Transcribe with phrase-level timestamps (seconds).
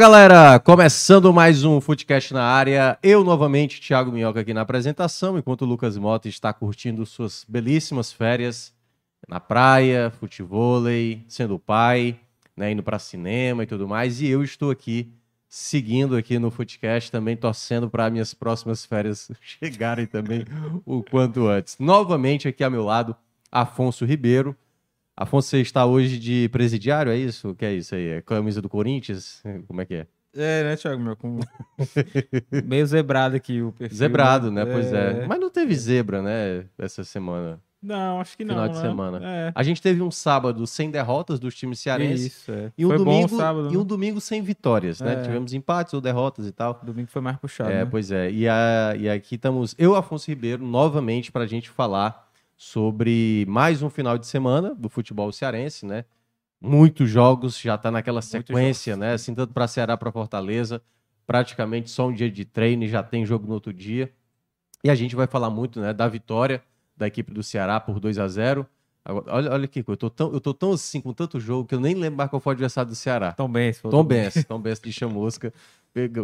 [0.00, 2.96] Galera, começando mais um Footcast na área.
[3.02, 8.12] Eu novamente, Thiago Minhoca aqui na apresentação, enquanto o Lucas Mota está curtindo suas belíssimas
[8.12, 8.72] férias
[9.26, 12.16] na praia, futevôlei, sendo pai,
[12.56, 14.20] né, indo para cinema e tudo mais.
[14.20, 15.12] E eu estou aqui
[15.48, 20.44] seguindo aqui no Footcast, também torcendo para minhas próximas férias chegarem também
[20.86, 21.76] o quanto antes.
[21.76, 23.16] Novamente aqui ao meu lado,
[23.50, 24.56] Afonso Ribeiro.
[25.20, 27.50] Afonso, você está hoje de presidiário, é isso?
[27.50, 28.06] O que é isso aí?
[28.08, 29.42] É camisa do Corinthians?
[29.66, 30.06] Como é que é?
[30.36, 31.02] É, né, Thiago?
[31.02, 31.40] Meu, com...
[32.64, 33.96] Meio zebrado aqui o perfil.
[33.96, 34.64] Zebrado, né?
[34.64, 35.26] Pois é.
[35.26, 37.58] Mas não teve zebra, né, essa semana.
[37.82, 38.54] Não, acho que não.
[38.56, 38.80] Final de né?
[38.80, 39.20] semana.
[39.22, 39.52] É.
[39.54, 42.72] A gente teve um sábado sem derrotas dos times cearenses Isso, é.
[42.76, 43.72] e um Foi bom domingo o sábado.
[43.72, 43.86] e um né?
[43.86, 45.14] domingo sem vitórias, né?
[45.14, 45.22] É.
[45.22, 46.80] Tivemos empates ou derrotas e tal.
[46.82, 47.88] Domingo foi mais puxado, É, né?
[47.88, 48.30] pois é.
[48.32, 52.27] E, a- e aqui estamos eu, Afonso Ribeiro, novamente para a gente falar
[52.58, 56.04] sobre mais um final de semana do futebol cearense, né?
[56.60, 59.12] Muitos jogos, já está naquela sequência, né?
[59.12, 60.82] Assim, tanto para Ceará para Fortaleza,
[61.24, 64.12] praticamente só um dia de treino e já tem jogo no outro dia.
[64.82, 66.60] E a gente vai falar muito, né, da vitória
[66.96, 68.66] da equipe do Ceará por 2 a 0
[69.04, 71.74] Agora, olha, olha aqui, eu tô, tão, eu tô tão assim com tanto jogo que
[71.74, 73.32] eu nem lembro mais qual foi o adversário do Ceará.
[73.32, 73.80] Tom Benz.
[73.80, 75.54] Tom Benz, Tom Benz de Chamusca.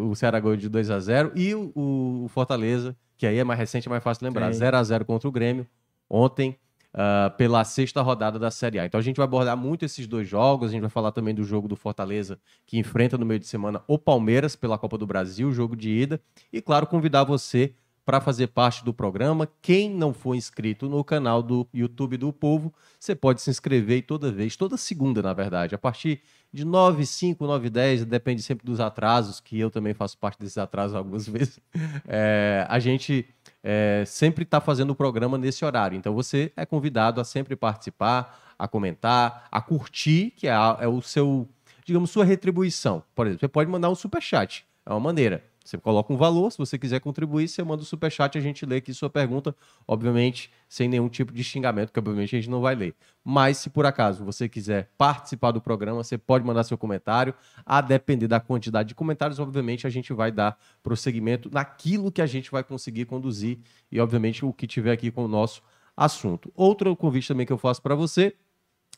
[0.02, 3.58] O Ceará ganhou de 2 a 0 E o, o Fortaleza, que aí é mais
[3.58, 4.52] recente, é mais fácil lembrar.
[4.52, 4.58] Sim.
[4.58, 5.66] 0 a 0 contra o Grêmio,
[6.14, 6.56] ontem,
[6.96, 8.86] ah, pela sexta rodada da Série A.
[8.86, 10.68] Então a gente vai abordar muito esses dois jogos.
[10.68, 13.82] A gente vai falar também do jogo do Fortaleza, que enfrenta no meio de semana
[13.88, 16.20] o Palmeiras pela Copa do Brasil, jogo de ida.
[16.52, 17.74] E, claro, convidar você
[18.04, 19.48] para fazer parte do programa.
[19.60, 24.30] Quem não for inscrito no canal do YouTube do Povo, você pode se inscrever toda
[24.30, 26.20] vez, toda segunda, na verdade, a partir
[26.52, 30.58] de 9, 5, 9, 10, depende sempre dos atrasos, que eu também faço parte desses
[30.58, 31.58] atrasos algumas vezes.
[32.06, 33.26] É, a gente
[33.64, 35.96] é, sempre está fazendo o programa nesse horário.
[35.96, 40.86] Então você é convidado a sempre participar, a comentar, a curtir, que é, a- é
[40.86, 41.48] o seu,
[41.84, 43.02] digamos, sua retribuição.
[43.14, 44.64] Por exemplo, você pode mandar um superchat.
[44.86, 45.42] É uma maneira.
[45.64, 48.76] Você coloca um valor, se você quiser contribuir, você manda o superchat, a gente lê
[48.76, 49.56] aqui sua pergunta,
[49.88, 52.94] obviamente, sem nenhum tipo de xingamento, que obviamente a gente não vai ler.
[53.24, 57.34] Mas se por acaso você quiser participar do programa, você pode mandar seu comentário.
[57.64, 62.26] A depender da quantidade de comentários, obviamente, a gente vai dar prosseguimento naquilo que a
[62.26, 63.58] gente vai conseguir conduzir
[63.90, 65.62] e, obviamente, o que tiver aqui com o nosso
[65.96, 66.52] assunto.
[66.54, 68.34] Outro convite também que eu faço para você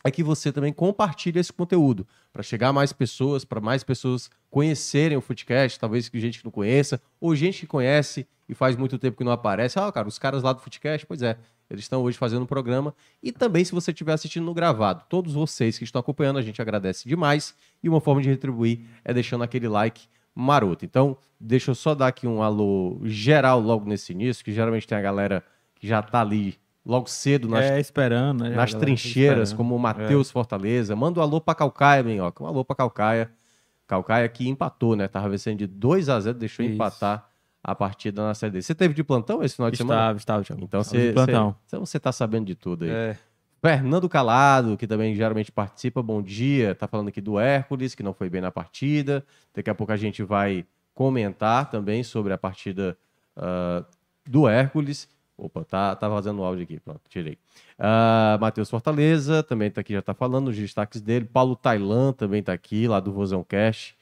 [0.06, 4.30] é que você também compartilhe esse conteúdo para chegar a mais pessoas, para mais pessoas
[4.50, 8.98] conhecerem o Footcast, talvez gente que não conheça, ou gente que conhece e faz muito
[8.98, 9.78] tempo que não aparece.
[9.78, 11.36] Ah, cara, os caras lá do Footcast, pois é,
[11.68, 12.94] eles estão hoje fazendo um programa.
[13.22, 16.62] E também, se você estiver assistindo no gravado, todos vocês que estão acompanhando, a gente
[16.62, 17.54] agradece demais.
[17.82, 20.84] E uma forma de retribuir é deixando aquele like maroto.
[20.84, 24.96] Então, deixa eu só dar aqui um alô geral logo nesse início, que geralmente tem
[24.96, 25.42] a galera
[25.74, 28.50] que já tá ali logo cedo nas É, esperando, né?
[28.50, 29.56] nas trincheiras, esperando.
[29.56, 30.94] como o Matheus Fortaleza.
[30.94, 32.44] Manda um alô pra Calcaia, Minhoca.
[32.44, 33.30] Um alô pra Calcaia.
[33.86, 35.08] Calcaia que empatou, né?
[35.08, 36.74] Tava vencendo de 2 a 0 deixou Isso.
[36.74, 37.28] empatar
[37.62, 38.62] a partida na Série D.
[38.62, 40.16] Você teve de plantão esse final de semana?
[40.16, 40.62] Estava, estava.
[40.62, 41.50] Então Estava de você, plantão.
[41.50, 42.90] você, então você tá sabendo de tudo aí.
[42.90, 43.16] É.
[43.60, 46.74] Fernando Calado, que também geralmente participa, bom dia.
[46.74, 49.24] Tá falando aqui do Hércules, que não foi bem na partida.
[49.52, 50.64] Daqui a pouco a gente vai
[50.94, 52.96] comentar também sobre a partida
[53.36, 53.84] ah,
[54.24, 55.08] do Hércules.
[55.38, 57.38] Opa, tá, tá vazando o áudio aqui, pronto, tirei.
[57.78, 61.26] Ah, Matheus Fortaleza também tá aqui, já tá falando os destaques dele.
[61.26, 63.94] Paulo Tailan também tá aqui, lá do Vozão Cash,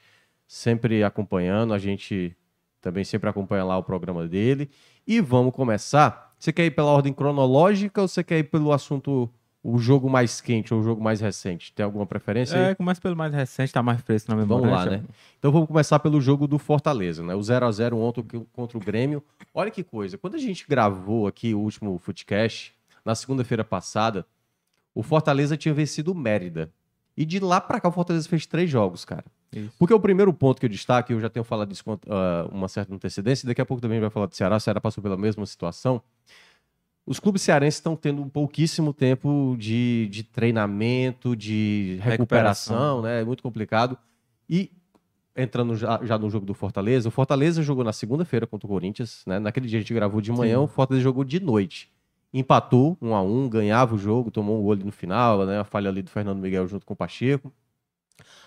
[0.47, 1.73] sempre acompanhando.
[1.73, 2.35] A gente
[2.79, 4.69] também sempre acompanha lá o programa dele.
[5.05, 6.33] E vamos começar.
[6.39, 9.29] Você quer ir pela ordem cronológica ou você quer ir pelo assunto,
[9.67, 11.73] o jogo mais quente ou o jogo mais recente?
[11.73, 12.71] Tem alguma preferência aí?
[12.71, 14.67] É, começa pelo mais recente, tá mais fresco na memória.
[14.67, 15.03] Vamos lá, né?
[15.39, 17.33] Então vamos começar pelo jogo do Fortaleza, né?
[17.33, 18.23] O 0 a 0 ontem
[18.53, 19.23] contra o Grêmio.
[19.51, 24.23] Olha que coisa, quando a gente gravou aqui o último Footcast, na segunda-feira passada,
[24.93, 26.71] o Fortaleza tinha vencido o Mérida.
[27.17, 29.25] E de lá pra cá o Fortaleza fez três jogos, cara.
[29.51, 29.71] Isso.
[29.79, 32.67] Porque o primeiro ponto que eu destaco, eu já tenho falado disso com ah, uma
[32.67, 35.17] certa antecedência, e daqui a pouco também vai falar do Ceará, o Ceará passou pela
[35.17, 36.03] mesma situação.
[37.05, 43.01] Os clubes cearenses estão tendo um pouquíssimo tempo de, de treinamento, de recuperação, Recuperação.
[43.03, 43.21] né?
[43.21, 43.97] É muito complicado.
[44.49, 44.71] E
[45.35, 49.21] entrando já, já no jogo do Fortaleza, o Fortaleza jogou na segunda-feira contra o Corinthians,
[49.27, 49.37] né?
[49.37, 50.63] Naquele dia a gente gravou de manhã, Sim.
[50.63, 51.91] o Fortaleza jogou de noite.
[52.33, 55.59] empatou 1 a 1 ganhava o jogo, tomou um gol no final, né?
[55.59, 57.53] A falha ali do Fernando Miguel junto com o Pacheco.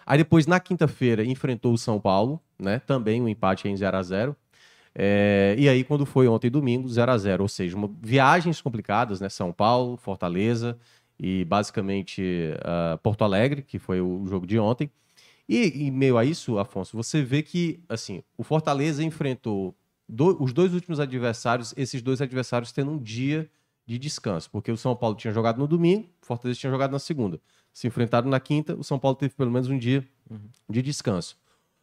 [0.04, 2.80] Aí depois, na quinta-feira, enfrentou o São Paulo, né?
[2.80, 4.36] Também um empate em 0 a 0
[5.00, 9.20] é, e aí, quando foi ontem domingo, 0 a 0 Ou seja, uma, viagens complicadas,
[9.20, 9.28] né?
[9.28, 10.76] São Paulo, Fortaleza
[11.16, 12.20] e basicamente
[12.58, 14.90] uh, Porto Alegre, que foi o jogo de ontem.
[15.48, 19.72] E em meio a isso, Afonso, você vê que assim o Fortaleza enfrentou
[20.08, 23.48] do, os dois últimos adversários, esses dois adversários tendo um dia
[23.86, 26.98] de descanso, porque o São Paulo tinha jogado no domingo, o Fortaleza tinha jogado na
[26.98, 27.40] segunda.
[27.72, 30.40] Se enfrentaram na quinta, o São Paulo teve pelo menos um dia uhum.
[30.68, 31.38] de descanso.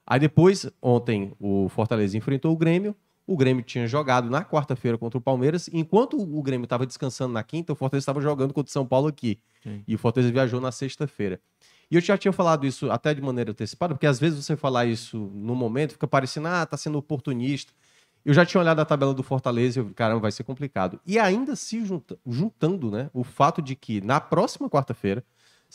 [0.06, 2.96] Aí depois, ontem, o Fortaleza enfrentou o Grêmio.
[3.28, 5.70] O Grêmio tinha jogado na quarta-feira contra o Palmeiras.
[5.74, 9.08] Enquanto o Grêmio estava descansando na quinta, o Fortaleza estava jogando contra o São Paulo
[9.08, 9.40] aqui.
[9.64, 9.84] Sim.
[9.88, 11.40] E o Fortaleza viajou na sexta-feira.
[11.90, 14.86] E eu já tinha falado isso até de maneira antecipada, porque às vezes você falar
[14.86, 17.72] isso no momento fica parecendo, ah, tá sendo oportunista.
[18.24, 21.00] Eu já tinha olhado a tabela do Fortaleza e eu, caramba, vai ser complicado.
[21.06, 25.24] E ainda se junta, juntando, né, o fato de que na próxima quarta-feira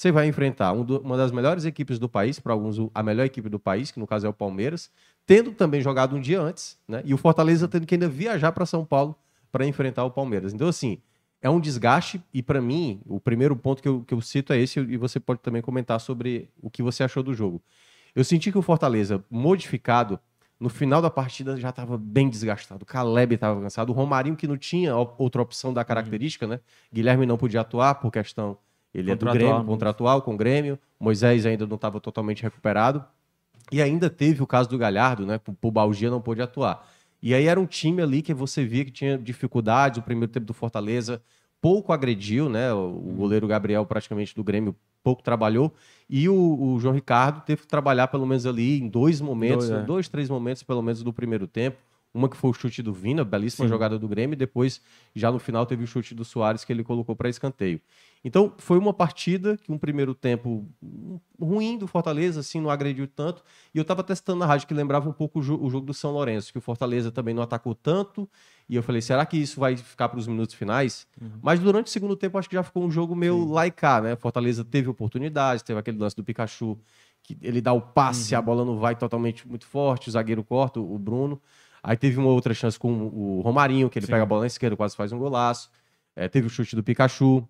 [0.00, 3.26] você vai enfrentar um do, uma das melhores equipes do país, para alguns a melhor
[3.26, 4.90] equipe do país, que no caso é o Palmeiras,
[5.26, 7.02] tendo também jogado um dia antes, né?
[7.04, 9.14] E o Fortaleza tendo que ainda viajar para São Paulo
[9.52, 10.54] para enfrentar o Palmeiras.
[10.54, 11.02] Então, assim,
[11.42, 14.58] é um desgaste, e para mim, o primeiro ponto que eu, que eu cito é
[14.58, 17.62] esse, e você pode também comentar sobre o que você achou do jogo.
[18.14, 20.18] Eu senti que o Fortaleza, modificado,
[20.58, 22.84] no final da partida já estava bem desgastado.
[22.84, 23.90] O Caleb estava cansado.
[23.90, 26.58] O Romarinho, que não tinha outra opção da característica, né?
[26.90, 28.56] Guilherme não podia atuar por questão.
[28.94, 30.78] Ele é do Grêmio, contratual com o Grêmio.
[30.98, 33.04] Moisés ainda não estava totalmente recuperado.
[33.70, 35.38] E ainda teve o caso do Galhardo, né?
[35.38, 36.88] Por Balgia não pôde atuar.
[37.22, 39.98] E aí era um time ali que você via que tinha dificuldades.
[39.98, 41.22] O primeiro tempo do Fortaleza
[41.60, 42.72] pouco agrediu, né?
[42.72, 45.72] O goleiro Gabriel, praticamente do Grêmio, pouco trabalhou.
[46.08, 49.82] E o, o João Ricardo teve que trabalhar pelo menos ali em dois momentos, dois,
[49.82, 49.84] é.
[49.84, 51.78] dois, três momentos pelo menos do primeiro tempo.
[52.12, 53.72] Uma que foi o chute do Vina, belíssima Sim.
[53.72, 54.80] jogada do Grêmio, e depois,
[55.14, 57.80] já no final, teve o chute do Soares que ele colocou para escanteio.
[58.22, 60.68] Então, foi uma partida que um primeiro tempo
[61.40, 63.42] ruim do Fortaleza, assim, não agrediu tanto.
[63.74, 65.94] E eu estava testando na rádio que lembrava um pouco o, jo o, jogo do
[65.94, 68.28] São Lourenço, que o Fortaleza também não atacou tanto.
[68.68, 71.06] E eu falei, será que isso vai ficar para os minutos finais?
[71.20, 71.38] Uhum.
[71.40, 74.14] Mas durante o segundo tempo, acho que já ficou um jogo meio laicar, né?
[74.16, 76.78] Fortaleza teve oportunidades, teve aquele lance do Pikachu,
[77.22, 78.38] que ele dá o passe, uhum.
[78.38, 81.40] a bola não vai totalmente muito forte, o zagueiro corta, o Bruno.
[81.82, 84.12] Aí teve uma outra chance com o Romarinho, que ele Sim.
[84.12, 85.70] pega a bola na esquerda, quase faz um golaço.
[86.14, 87.48] É, teve o chute do Pikachu.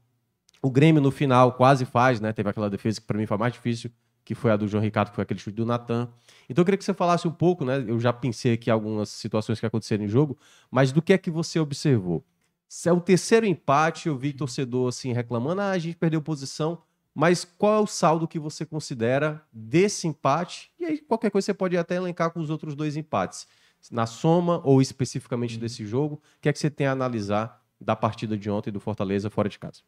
[0.62, 2.33] O Grêmio no final quase faz, né?
[2.33, 3.91] Teve aquela defesa que para mim foi mais difícil,
[4.25, 6.09] que foi a do João Ricardo, que foi aquele chute do Natan.
[6.49, 7.83] Então eu queria que você falasse um pouco, né?
[7.87, 10.39] Eu já pensei aqui algumas situações que aconteceram em jogo,
[10.71, 12.25] mas do que é que você observou?
[12.69, 16.83] Se é o terceiro empate, eu vi torcedor assim reclamando, ah, a gente perdeu posição,
[17.13, 20.71] mas qual é o saldo que você considera desse empate?
[20.79, 23.49] E aí qualquer coisa você pode até elencar com os outros dois empates.
[23.91, 25.61] Na soma ou especificamente uhum.
[25.61, 28.79] desse jogo, o que é que você tem a analisar da partida de ontem do
[28.79, 29.81] Fortaleza fora de casa?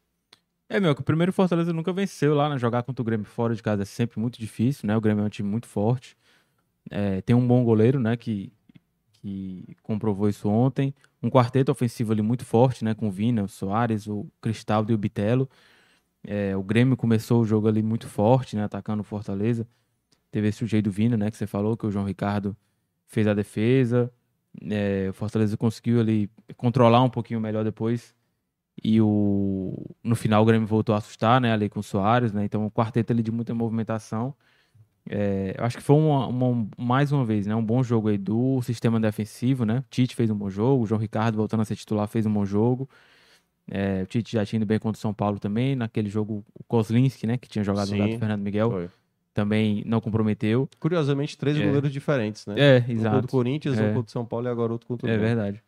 [0.69, 2.57] É, meu, que o primeiro Fortaleza nunca venceu lá, né?
[2.57, 4.95] Jogar contra o Grêmio fora de casa é sempre muito difícil, né?
[4.97, 6.17] O Grêmio é um time muito forte.
[6.89, 8.17] É, tem um bom goleiro, né?
[8.17, 8.51] Que,
[9.13, 10.93] que comprovou isso ontem.
[11.21, 12.93] Um quarteto ofensivo ali muito forte, né?
[12.93, 15.49] Com o Vina, o Soares, o Cristaldo e o Bitelo.
[16.23, 18.63] É, o Grêmio começou o jogo ali muito forte, né?
[18.63, 19.67] Atacando o Fortaleza.
[20.31, 21.29] Teve esse sujeito do Vina, né?
[21.29, 22.57] Que você falou, que o João Ricardo
[23.07, 24.11] fez a defesa.
[24.69, 28.15] É, o Fortaleza conseguiu ali controlar um pouquinho melhor depois
[28.83, 32.43] e o, no final o Grêmio voltou a assustar, né, ali com o Soares, né,
[32.43, 34.35] então o quarteto ali de muita movimentação.
[35.09, 38.17] É, eu acho que foi uma, uma, mais uma vez, né, um bom jogo aí
[38.17, 41.75] do sistema defensivo, né, Tite fez um bom jogo, o João Ricardo voltando a ser
[41.75, 42.89] titular fez um bom jogo.
[43.71, 46.63] É, o Tite já tinha ido bem contra o São Paulo também, naquele jogo o
[46.65, 48.71] Kozlinski, né, que tinha jogado Sim, no lugar do Fernando Miguel.
[48.71, 48.89] Foi
[49.33, 50.69] também não comprometeu.
[50.79, 51.65] Curiosamente, três é.
[51.65, 52.55] goleiros diferentes, né?
[52.55, 53.15] É, exato.
[53.15, 53.81] Um contra o Corinthians, é.
[53.81, 55.63] um contra o São Paulo e agora outro contra o É verdade.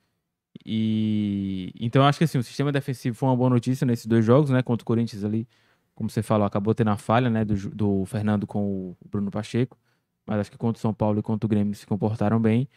[0.66, 4.50] E então acho que assim, o sistema defensivo foi uma boa notícia nesses dois jogos,
[4.50, 4.64] né?
[4.64, 5.48] Contra o Corinthians ali,
[5.94, 7.46] como você falou, acabou tendo a falha, né?
[7.46, 9.78] Do, do Fernando com o Bruno Pacheco.
[10.26, 12.68] Mas acho que contra o São Paulo e contra o Grêmio se comportaram bem.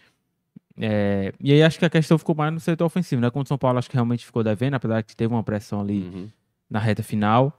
[0.76, 3.30] É, e aí acho que a questão ficou mais no setor ofensivo, né?
[3.30, 6.02] Contra o São Paulo acho que realmente ficou devendo, apesar que teve uma pressão ali
[6.02, 6.28] uhum.
[6.68, 7.59] na reta final.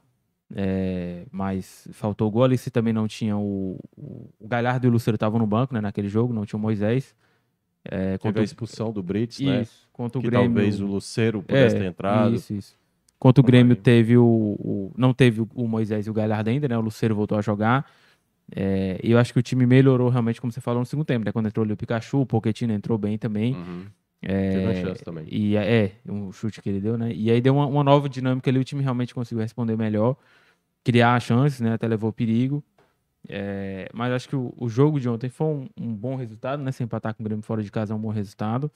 [0.55, 4.89] É, mas faltou o gol ali, se também não tinha o, o, o Galhardo e
[4.89, 5.81] o Lucero estavam no banco, né?
[5.81, 7.15] Naquele jogo, não tinha o Moisés.
[7.85, 9.61] É, contra a expulsão do Brits, né?
[9.61, 10.47] Isso, contra o que Grêmio.
[10.47, 12.35] talvez o Lucero pudesse é, ter entrado.
[12.35, 12.75] Isso, isso.
[13.17, 16.77] Contra o Grêmio teve o, o, Não teve o Moisés e o Galhardo ainda, né?
[16.77, 17.85] O Lucero voltou a jogar.
[18.55, 21.25] É, e eu acho que o time melhorou realmente, como você falou, no segundo tempo,
[21.25, 21.31] né?
[21.31, 23.55] Quando entrou ali o Pikachu, o Pochettino entrou bem também.
[23.55, 23.85] Uhum.
[24.21, 25.25] É, teve uma chance também.
[25.29, 27.11] E, é, um chute que ele deu, né?
[27.13, 30.15] E aí deu uma, uma nova dinâmica ali, o time realmente conseguiu responder melhor,
[30.83, 31.73] criar chances, né?
[31.73, 32.63] Até levou perigo.
[33.31, 36.71] É, mas acho que o, o, jogo de ontem foi um, um, bom resultado, né?
[36.71, 38.71] Se empatar com o Grêmio fora de casa é um bom resultado.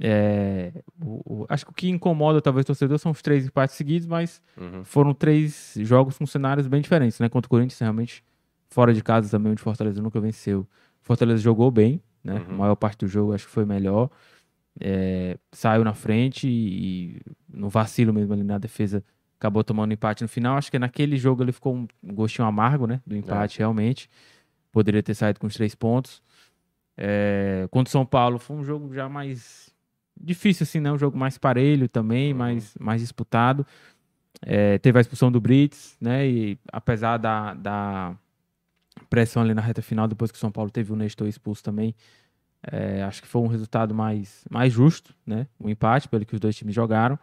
[0.00, 0.72] É,
[1.04, 4.06] o- o- acho que o que incomoda talvez o torcedor são os três empates seguidos,
[4.06, 4.82] mas Uhum.
[4.82, 7.28] foram três jogos com cenários bem diferentes, né?
[7.28, 8.24] Contra o Corinthians, realmente,
[8.70, 10.66] fora de casa também, onde Fortaleza nunca venceu.
[11.02, 12.34] Fortaleza jogou bem, né?
[12.48, 12.54] Uhum.
[12.54, 14.10] A maior parte do jogo acho que foi melhor.
[14.80, 19.02] É, saiu na frente e, e no vacilo mesmo ali na defesa
[19.38, 20.56] acabou tomando empate no final.
[20.56, 23.00] Acho que naquele jogo ele ficou um gostinho amargo, né?
[23.06, 24.08] Do empate, realmente.
[24.72, 26.22] Poderia ter saído com os três pontos.
[26.96, 29.70] É, contra o São Paulo foi um jogo já mais
[30.18, 30.90] difícil, assim, né?
[30.90, 32.38] Um jogo mais parelho também, Uhum.
[32.38, 33.66] mais, mais disputado.
[34.42, 36.26] É, teve a expulsão do Brits, né?
[36.26, 38.16] E apesar da, da
[39.10, 41.94] pressão ali na reta final, depois que o São Paulo teve o Nestor expulso também,
[42.70, 45.46] é, acho que foi um resultado mais, mais justo, né?
[45.58, 47.18] O empate, pelo que os dois times jogaram.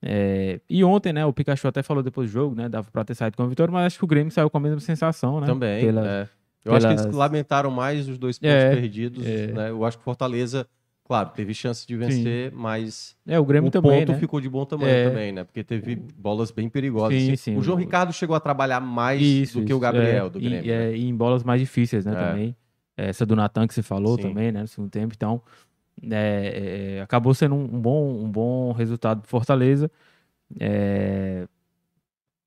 [0.00, 1.26] É, e ontem, né?
[1.26, 2.68] O Pikachu até falou depois do jogo, né?
[2.68, 4.60] Dava pra ter saído com a vitória, mas acho que o Grêmio saiu com a
[4.60, 5.46] mesma sensação, né?
[5.46, 5.84] Também.
[5.84, 6.28] Pela- é.
[6.64, 9.26] Eu acho que eles pelas- lamentaram mais os dois pontos É, perdidos.
[9.26, 9.46] é.
[9.48, 9.70] Né?
[9.70, 10.68] Eu acho que Fortaleza,
[11.04, 14.18] claro, teve chance de vencer, mas É, o Grêmio o também, ponto né?
[14.18, 15.08] ficou de bom tamanho É.
[15.08, 15.44] também, né?
[15.44, 17.18] Porque teve bolas bem perigosas.
[17.20, 17.56] Sim, sim.
[17.56, 20.64] O João Ricardo chegou a trabalhar mais Isso, do que o Gabriel é, do Grêmio.
[20.64, 20.90] E, né?
[20.92, 22.14] é, e em bolas mais difíceis, né, É.
[22.14, 22.56] também.
[22.96, 24.22] Essa do Natan que você falou Sim.
[24.22, 25.14] também, né, no segundo tempo.
[25.16, 25.40] Então,
[26.02, 29.90] é, é, acabou sendo um, um bom, um bom resultado do Fortaleza.
[30.58, 31.46] É,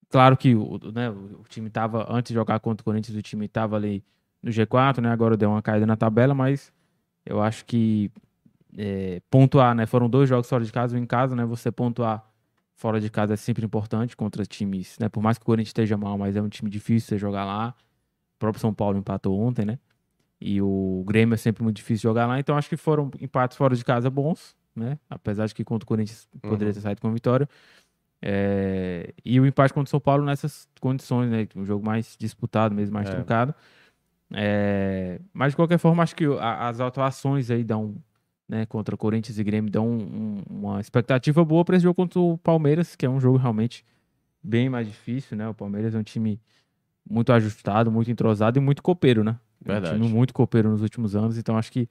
[0.09, 3.45] claro que o, né, o time estava, antes de jogar contra o Corinthians, o time
[3.45, 4.03] estava ali
[4.41, 6.71] no G4, né, agora deu uma caída na tabela, mas
[7.25, 8.11] eu acho que
[8.77, 12.31] é, pontuar, né, foram dois jogos fora de casa, um em casa, né, você pontuar
[12.81, 15.07] fora de casa é sempre importante contra times, né?
[15.07, 17.75] Por mais que o Corinthians esteja mal, mas é um time difícil você jogar lá.
[18.35, 19.77] O próprio São Paulo empatou ontem, né?
[20.41, 23.75] E o Grêmio é sempre muito difícil jogar lá, então acho que foram empates fora
[23.75, 24.97] de casa bons, né?
[25.09, 26.73] Apesar de que contra o Corinthians poderia Uhum.
[26.73, 27.47] ter saído com vitória.
[28.21, 31.47] É, E o empate contra o São Paulo nessas condições, né?
[31.55, 33.11] Um jogo mais disputado, mesmo mais É.
[33.13, 33.53] truncado.
[34.33, 37.95] É, Mas de qualquer forma, acho que as atuações aí dão,
[38.47, 42.37] né, contra Corinthians e Grêmio dão um- uma expectativa boa para esse jogo contra o
[42.37, 43.85] Palmeiras, que é um jogo realmente
[44.41, 45.47] bem mais difícil, né?
[45.49, 46.39] O Palmeiras é um time
[47.09, 49.37] muito ajustado, muito entrosado e muito copeiro, né?
[49.65, 49.95] É Verdade.
[49.95, 51.87] Um time muito copeiro nos últimos anos, então acho que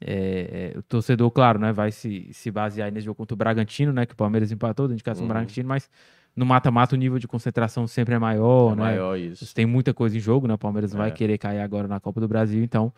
[0.00, 3.92] é, é, o torcedor, claro, né, vai se, se basear nesse jogo contra o Bragantino,
[3.92, 4.04] né?
[4.04, 5.34] Que o Palmeiras empatou, da indicação do Uhum.
[5.34, 5.88] Bragantino, mas
[6.36, 8.82] no mata-mata o nível de concentração sempre é maior, É né?
[8.82, 9.54] maior isso.
[9.54, 10.54] Tem muita coisa em jogo, né?
[10.54, 11.12] O Palmeiras não vai É.
[11.12, 12.92] querer cair agora na Copa do Brasil, então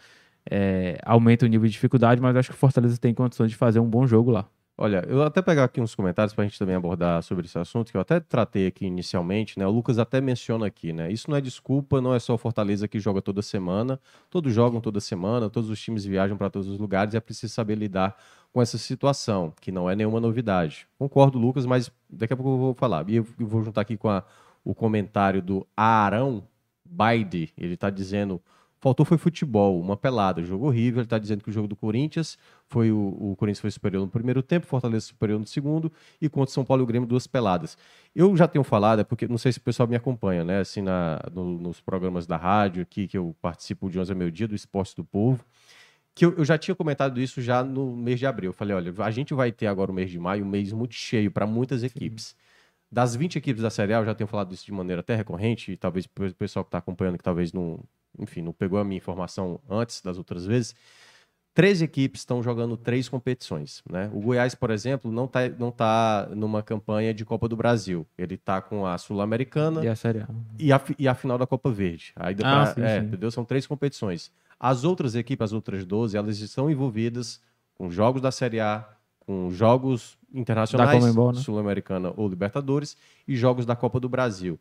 [0.50, 3.78] é, aumenta o nível de dificuldade, mas acho que o Fortaleza tem condições de fazer
[3.78, 4.48] um bom jogo lá.
[4.78, 7.90] Olha, eu até pegar aqui uns comentários para a gente também abordar sobre esse assunto,
[7.90, 9.66] que eu até tratei aqui inicialmente, né?
[9.66, 11.10] O Lucas até menciona aqui, né?
[11.10, 14.78] Isso não é desculpa, não é só o Fortaleza que joga toda semana, todos jogam
[14.78, 18.18] toda semana, todos os times viajam para todos os lugares e é preciso saber lidar
[18.52, 20.86] com essa situação, que não é nenhuma novidade.
[20.98, 23.08] Concordo, Lucas, mas daqui a pouco eu vou falar.
[23.08, 24.24] E eu vou juntar aqui com a-
[24.62, 26.46] o comentário do Arão
[26.84, 28.42] Baide, ele está dizendo.
[28.78, 31.00] Faltou foi futebol, uma pelada, jogo horrível.
[31.00, 32.36] Ele está dizendo que o jogo do Corinthians
[32.68, 32.98] foi o,
[33.32, 35.90] o Corinthians foi superior no primeiro tempo, Fortaleza superior no segundo
[36.20, 37.76] e contra São Paulo e o Grêmio duas peladas.
[38.14, 40.60] Eu já tenho falado, é porque não sei se o pessoal me acompanha, né?
[40.60, 44.30] Assim na, no- nos programas da rádio aqui que eu participo de 11 ao meio
[44.30, 45.44] dia do Esporte do Povo,
[46.14, 48.50] que eu, eu já tinha comentado isso já no mês de abril.
[48.50, 50.94] Eu falei, olha, a gente vai ter agora o mês de maio um mês muito
[50.94, 52.34] cheio para muitas equipes.
[52.90, 55.72] Das 20 equipes da Série A, eu já tenho falado isso de maneira até recorrente,
[55.72, 57.80] e talvez o pessoal que está acompanhando, que talvez não,
[58.18, 60.74] enfim, não pegou a minha informação antes das outras vezes,
[61.54, 63.82] 13 equipes estão jogando três competições.
[63.90, 64.10] Né?
[64.12, 68.06] O Goiás, por exemplo, não está não tá numa campanha de Copa do Brasil.
[68.18, 70.28] Ele está com a Sul-Americana E a Série A.
[70.58, 72.12] e a, e a final da Copa Verde.
[72.14, 73.06] Aí Ah, pra- sim, é, sim.
[73.06, 73.30] entendeu?
[73.30, 74.30] São três competições.
[74.60, 77.40] As outras equipes, as outras 12, elas estão envolvidas
[77.74, 78.86] com jogos da Série A,
[79.20, 81.32] com jogos internacionais, né?
[81.40, 82.96] Sul-Americana ou Libertadores,
[83.26, 84.58] e jogos da Copa do Brasil.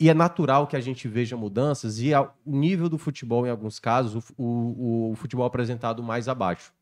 [0.00, 3.78] E é natural que a gente veja mudanças e o nível do futebol, em alguns
[3.80, 6.72] casos, o, o- o futebol apresentado mais abaixo.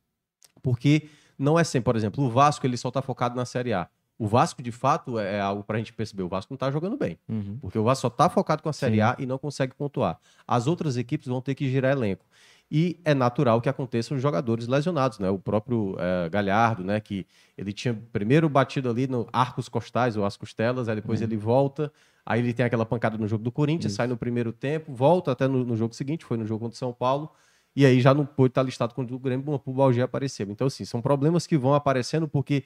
[0.62, 1.08] Porque
[1.38, 3.88] não é sempre, por exemplo, o Vasco ele só está focado na Série A.
[4.18, 6.23] O Vasco, de fato, é algo para a gente perceber.
[6.23, 7.18] O Vasco não está jogando bem.
[7.28, 7.58] Uhum.
[7.61, 9.00] Porque o Vasco só está focado com a Série Sim.
[9.02, 10.18] A e não consegue pontuar.
[10.46, 12.25] As outras equipes vão ter que girar elenco.
[12.70, 15.30] E é natural que aconteçam jogadores lesionados, né?
[15.30, 17.00] O próprio eh, Galhardo, né?
[17.00, 21.37] Que ele tinha primeiro batido ali no arcos costais ou as costelas, aí depois ele
[21.37, 21.92] volta,
[22.25, 25.46] aí ele tem aquela pancada no jogo do Corinthians, sai no primeiro tempo, volta até
[25.46, 27.30] no, no jogo seguinte, foi no jogo contra o São Paulo,
[27.75, 30.49] e aí já não pôde estar listado contra o Grêmio, uma pubalgia apareceu.
[30.50, 32.64] Então, assim, são problemas que vão aparecendo porque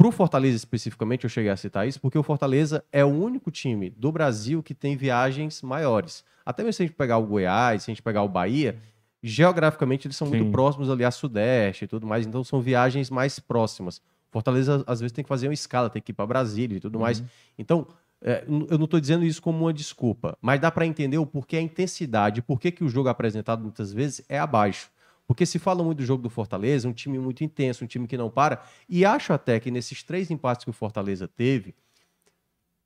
[0.00, 3.50] para o Fortaleza especificamente, eu cheguei a citar isso, porque o Fortaleza é o único
[3.50, 6.24] time do Brasil que tem viagens maiores.
[6.42, 8.80] Até mesmo se a gente pegar o Goiás, se a gente pegar o Bahia,
[9.22, 10.50] geograficamente eles são muito Sim.
[10.50, 14.00] próximos ali a Sudeste e tudo mais, então são viagens mais próximas.
[14.30, 17.00] Fortaleza, às vezes, tem que fazer uma escala, tem que ir para Brasília e tudo
[17.00, 17.22] mais.
[17.58, 17.86] Então,
[18.22, 21.56] é, eu não estou dizendo isso como uma desculpa, mas dá para entender o porquê
[21.56, 24.90] a intensidade, por que que o jogo apresentado muitas vezes é abaixo.
[25.26, 28.16] Porque se fala muito do jogo do Fortaleza, um time muito intenso, um time que
[28.16, 28.62] não para.
[28.88, 31.74] E acho até que nesses três empates que o Fortaleza teve,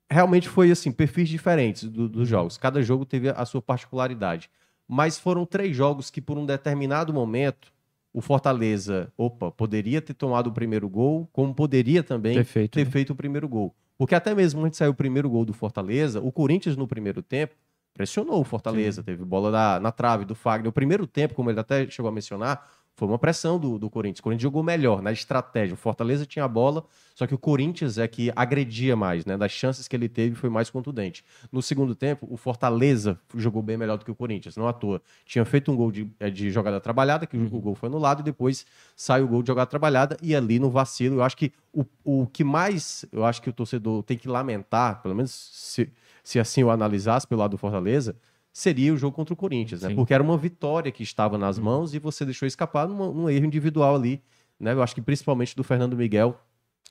[0.09, 2.57] realmente foi assim, perfis diferentes do- dos jogos.
[2.57, 4.49] Cada jogo teve a sua particularidade.
[4.87, 7.73] Mas foram três jogos que, por um determinado momento,
[8.13, 12.71] o Fortaleza, opa, poderia ter tomado o primeiro gol, como poderia também Perfeito.
[12.71, 12.91] ter né?
[12.91, 13.75] feito o primeiro gol.
[13.97, 17.21] Porque até mesmo antes de sair o primeiro gol do Fortaleza, o Corinthians no primeiro
[17.21, 17.55] tempo
[17.93, 20.69] pressionou o Fortaleza, teve bola na, na trave do Fagner.
[20.69, 24.19] O primeiro tempo, como ele até chegou a mencionar, foi uma pressão do, do Corinthians.
[24.19, 25.73] O Corinthians jogou melhor na estratégia.
[25.73, 29.37] O Fortaleza tinha a bola, só que o Corinthians é que agredia mais, né?
[29.37, 31.23] Das chances que ele teve, foi mais contundente.
[31.51, 35.01] No segundo tempo, o Fortaleza jogou bem melhor do que o Corinthians, não à toa.
[35.25, 38.23] Tinha feito um gol de, eh, de jogada trabalhada, que o gol foi anulado, e
[38.23, 41.85] depois sai o gol de jogada trabalhada, e ali no vacilo, eu acho que o,
[42.03, 45.91] o que mais eu acho que o torcedor tem que lamentar, pelo menos se,
[46.23, 48.15] se assim eu analisasse pelo lado do Fortaleza,
[48.57, 49.89] seria o jogo contra o Corinthians, né?
[49.95, 53.45] Porque era uma vitória que estava nas mãos e você deixou escapar numa- num erro
[53.45, 54.21] individual ali,
[54.57, 54.71] né?
[54.71, 56.39] Eu acho que principalmente do Fernando Miguel,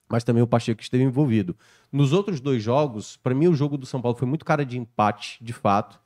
[0.07, 1.57] mas também o Pacheco que esteve envolvido.
[1.91, 4.79] Nos outros dois jogos, para mim o jogo do São Paulo foi muito cara de
[4.79, 5.99] empate, de fato.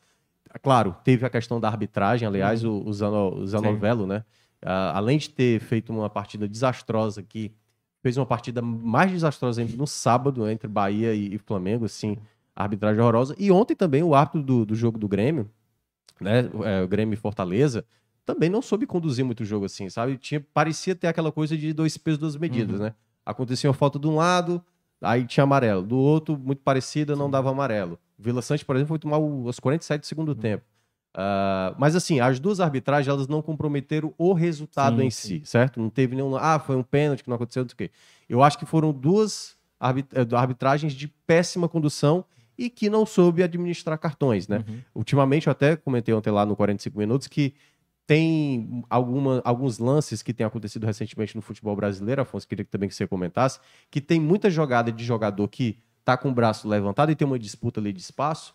[0.62, 4.25] Claro, teve a questão da arbitragem, aliás, o, o, Zano, o Zanovello, né?
[4.62, 7.53] Ah, além de ter feito uma partida desastrosa aqui,
[8.00, 12.17] fez uma partida mais desastrosa ainda no sábado, né, entre Bahia e, e Flamengo, assim,
[12.59, 13.37] a arbitragem horrorosa.
[13.38, 15.49] E ontem também o árbitro do, do jogo do Grêmio,
[16.21, 17.85] né, o, é, o Grêmio Fortaleza,
[18.27, 20.19] também não soube conduzir muito o jogo assim, sabe?
[20.19, 22.95] Tinha, parecia ter aquela coisa de dois pesos, duas medidas, né?
[23.25, 24.61] Acontecia uma falta de um lado,
[25.00, 25.83] aí tinha amarelo.
[25.85, 27.97] Do outro, muito parecida, não dava amarelo.
[28.19, 30.65] Vila Sante, por exemplo, foi tomar o- aos 47 do segundo tempo.
[31.15, 35.81] Ah, mas assim, as duas arbitragens, elas não comprometeram o resultado Sim, em si, certo?
[35.81, 36.37] Não teve nenhum...
[36.37, 37.91] Ah, foi um pênalti que não aconteceu, não sei o quê.
[38.29, 42.25] Eu acho que foram duas arbit- eh, arbitragens de péssima condução
[42.59, 44.65] e que não soube administrar cartões, né?
[44.69, 44.81] Uhum.
[44.97, 47.55] Ultimamente, eu até comentei ontem lá no 45 Minutos que
[48.05, 52.88] tem alguma, alguns lances que têm acontecido recentemente no futebol brasileiro, Afonso, queria que também
[52.88, 53.61] que você comentasse,
[53.91, 57.38] que tem muita jogada de jogador que tá com o braço levantado e tem uma
[57.38, 58.55] disputa ali de espaço,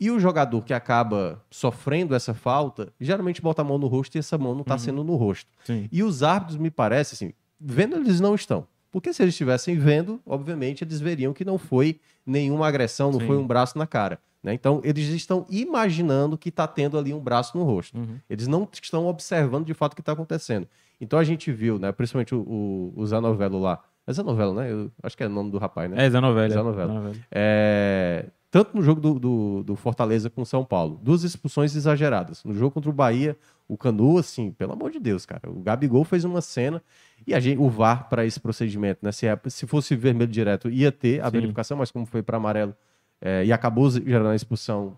[0.00, 4.18] e o jogador que acaba sofrendo essa falta, geralmente bota a mão no rosto e
[4.18, 5.50] essa mão não tá sendo no rosto.
[5.64, 5.88] Sim.
[5.92, 8.66] E os árbitros, me parece, assim, vendo eles não estão.
[8.94, 13.26] Porque se eles estivessem vendo, obviamente eles veriam que não foi nenhuma agressão, não Sim.
[13.26, 14.20] foi um braço na cara.
[14.40, 14.54] Né?
[14.54, 17.98] Então, eles estão imaginando que está tendo ali um braço no rosto.
[17.98, 18.20] Uhum.
[18.30, 20.68] Eles não estão observando de fato o que está acontecendo.
[21.00, 23.82] Então, a gente viu, né, principalmente o, o, o Zanovello lá.
[24.06, 24.70] É Zanovello, né?
[24.70, 26.06] Eu acho que é o nome do rapaz, né?
[26.06, 26.54] É, Zanovelli.
[26.54, 26.86] Zanovelli.
[26.86, 27.24] Zanovelli.
[27.32, 32.44] É, tanto no jogo do, do, do Fortaleza com o São Paulo, duas expulsões exageradas.
[32.44, 33.36] No jogo contra o Bahia,
[33.66, 35.50] o Canu, assim, pelo amor de Deus, cara.
[35.50, 36.80] O Gabigol fez uma cena
[37.26, 39.10] e a gente, o VAR para esse procedimento, né?
[39.10, 41.32] Se, é- se fosse vermelho direto, ia ter a Sim.
[41.32, 42.76] verificação, mas como foi para amarelo
[43.20, 44.96] é, e acabou gerando a expulsão,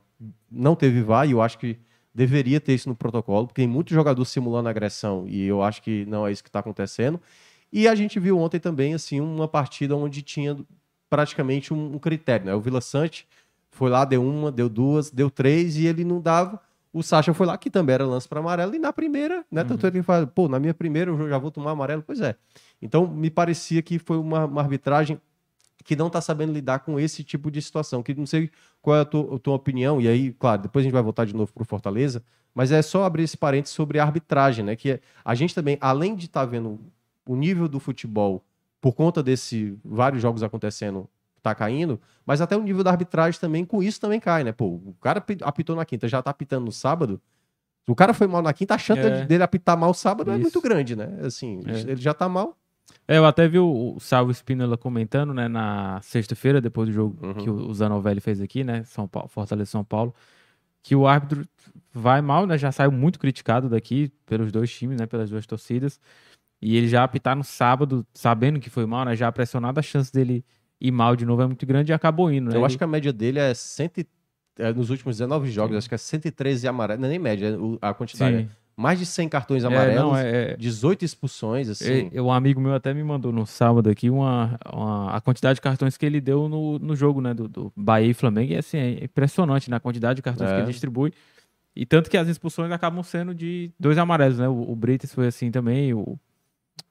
[0.51, 1.79] não teve VAR e eu acho que
[2.14, 6.05] deveria ter isso no protocolo, porque tem muito jogador simulando agressão e eu acho que
[6.05, 7.19] não é isso que está acontecendo.
[7.73, 10.59] E a gente viu ontem também, assim, uma partida onde tinha
[11.09, 12.55] praticamente um, um critério, né?
[12.55, 13.27] O Vila Sante
[13.77, 16.61] foi lá, deu uma, deu duas, deu três e ele não dava.
[16.93, 19.62] O Sacha foi lá, que também era lance para amarelo, e na primeira, né?
[19.65, 22.03] Tanto é que ele fala, pô, na minha primeira eu já vou tomar amarelo.
[22.03, 22.35] Pois é.
[22.81, 25.21] Então, me parecia que foi uma, uma arbitragem
[25.85, 28.03] que não está sabendo lidar com esse tipo de situação.
[28.03, 30.85] Que não sei qual é a tua, a tua opinião, e aí, claro, depois a
[30.85, 32.23] gente vai voltar de novo para o Fortaleza,
[32.55, 34.75] mas é só abrir esse parênteses sobre a arbitragem, né?
[34.75, 36.81] Que é- a gente também, além de estar vendo
[37.29, 38.43] o nível do futebol
[38.81, 41.07] por conta desse vários jogos acontecendo,
[41.50, 44.52] tá caindo, mas até o nível da arbitragem também, com isso também cai, né?
[44.52, 47.20] Pô, o cara api- apitou na quinta, já tá apitando no sábado.
[47.88, 49.24] O cara foi mal na quinta, a chance É.
[49.24, 50.42] dele apitar mal sábado é Isso.
[50.42, 51.18] muito grande, né?
[51.22, 51.78] Assim, É.
[51.92, 52.56] ele já tá mal.
[53.06, 57.35] É, eu até vi o, Salvo Spinola comentando, né, na sexta-feira, depois do jogo Uhum.
[57.35, 60.12] que o, o Zanovelli fez aqui, né, São Paulo, Fortaleza São Paulo,
[60.82, 61.44] que o árbitro
[61.92, 66.00] vai mal, né, já saiu muito criticado daqui pelos dois times, né, pelas duas torcidas,
[66.62, 70.12] e ele já apitar no sábado, sabendo que foi mal, né, já pressionado, a chance
[70.12, 70.44] dele
[70.81, 72.57] ir mal de novo é muito grande e acabou indo, né.
[72.57, 74.07] Eu acho que a média dele é, cento e-
[74.59, 75.79] é, nos últimos 19 jogos, Sim.
[75.79, 77.47] acho que é 113 amarelos, não é nem média,
[77.83, 78.37] é a quantidade.
[78.39, 78.43] Sim.
[78.45, 82.11] é Mais de 100 cartões É, amarelos, não, é, é- 18 expulsões, assim.
[82.12, 85.61] E- Um amigo meu até me mandou no sábado aqui uma, uma- a quantidade de
[85.62, 87.33] cartões que ele deu no, no jogo, né?
[87.33, 88.53] Do, do Bahia e Flamengo.
[88.53, 89.77] E assim, é impressionante, né?
[89.79, 90.55] A quantidade de cartões É.
[90.55, 91.11] que ele distribui.
[91.75, 94.47] E tanto que as expulsões acabam sendo de dois amarelos, né?
[94.49, 96.19] O, o Brites foi assim também, o,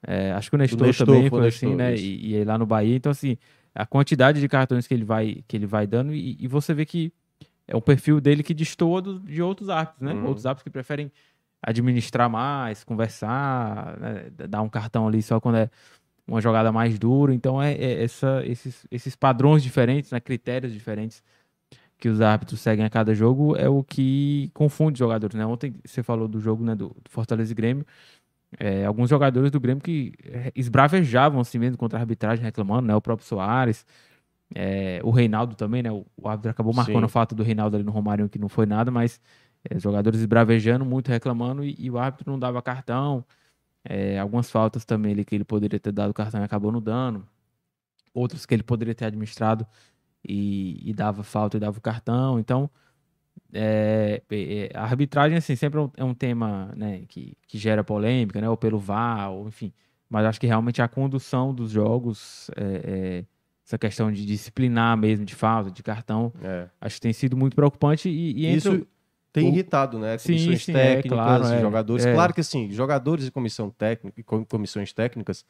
[0.04, 1.94] é, acho que o Nestor, Nestor também foi foi Nestor, assim, né?
[1.96, 2.96] E, e lá no Bahia.
[2.96, 3.36] Então, assim,
[3.76, 6.84] a quantidade de cartões que ele vai, que ele vai dando, e, e você vê
[6.86, 7.12] que
[7.68, 10.12] é um perfil dele que destoa do- de outros árbitros, né?
[10.14, 10.26] Uhum.
[10.26, 11.10] Outros árbitros que preferem
[11.62, 14.30] administrar mais, conversar, né?
[14.48, 15.70] dar um cartão ali só quando é
[16.26, 17.34] uma jogada mais dura.
[17.34, 20.20] Então, é, é essa, esses, esses padrões diferentes, né?
[20.20, 21.22] critérios diferentes
[21.98, 25.34] que os árbitros seguem a cada jogo é o que confunde os jogadores.
[25.34, 25.46] Né?
[25.46, 26.74] Ontem você falou do jogo né?
[26.74, 27.86] do, do Fortaleza e Grêmio.
[28.58, 32.94] É, alguns jogadores do Grêmio que é, esbravejavam assim mesmo contra a arbitragem, reclamando, né?
[32.94, 33.84] O próprio Soares,
[34.54, 35.90] é, o Reinaldo também, né?
[35.90, 37.04] O, o árbitro acabou marcando Sim.
[37.04, 39.20] o fato do Reinaldo ali no Romário que não foi nada, mas
[39.68, 43.24] é, jogadores esbravejando, muito reclamando e, e o árbitro não dava cartão.
[43.84, 47.26] É, algumas faltas também ele, que ele poderia ter dado cartão e acabou não dando.
[48.12, 49.66] Outras que ele poderia ter administrado
[50.26, 52.38] e, e dava falta e dava o cartão.
[52.38, 52.70] Então,
[53.52, 57.82] é, é, a arbitragem, assim, sempre é um, é um tema né, que, que gera
[57.84, 58.48] polêmica, né?
[58.48, 59.72] Ou pelo VAR, ou enfim.
[60.08, 63.24] Mas acho que realmente a condução dos jogos, é, é,
[63.66, 66.68] essa questão de disciplinar mesmo, de falta, de cartão, É.
[66.80, 68.08] acho que tem sido muito preocupante.
[68.08, 68.86] E, e Isso
[69.32, 70.16] tem irritado, né?
[70.16, 71.60] Sim, Comissões sim, é, técnicas, claro, é.
[71.60, 72.06] jogadores.
[72.06, 72.12] É.
[72.14, 75.44] Claro que assim, jogadores e comissão técnica, com- comissões técnicas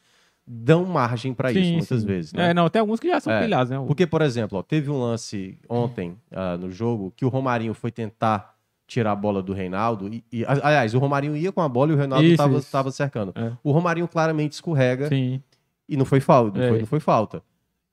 [0.47, 2.07] dão margem para isso muitas sim.
[2.07, 2.51] vezes, né?
[2.51, 3.77] É, não, tem alguns que já são É, pilhados, né?
[3.77, 7.73] O- Porque, por exemplo, ó, teve um lance ontem ah, no jogo que o Romarinho
[7.73, 8.55] foi tentar
[8.87, 10.07] tirar a bola do Reinaldo.
[10.07, 12.25] E, e- aliás, o Romarinho ia com a bola e o Reinaldo
[12.57, 13.33] estava cercando.
[13.35, 13.51] É.
[13.61, 15.41] O Romarinho claramente escorrega Sim,
[15.89, 16.57] e não foi falta.
[16.57, 16.69] Não, É.
[16.69, 17.43] foi, não foi falta.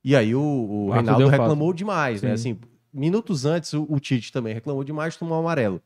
[0.05, 1.77] E aí o, o Arthur Reinaldo reclamou falta.
[1.79, 2.29] demais, né?
[2.37, 2.53] Sim.
[2.53, 2.59] Assim,
[2.93, 5.83] minutos antes, o, o Tite também reclamou demais, tomou um amarelo.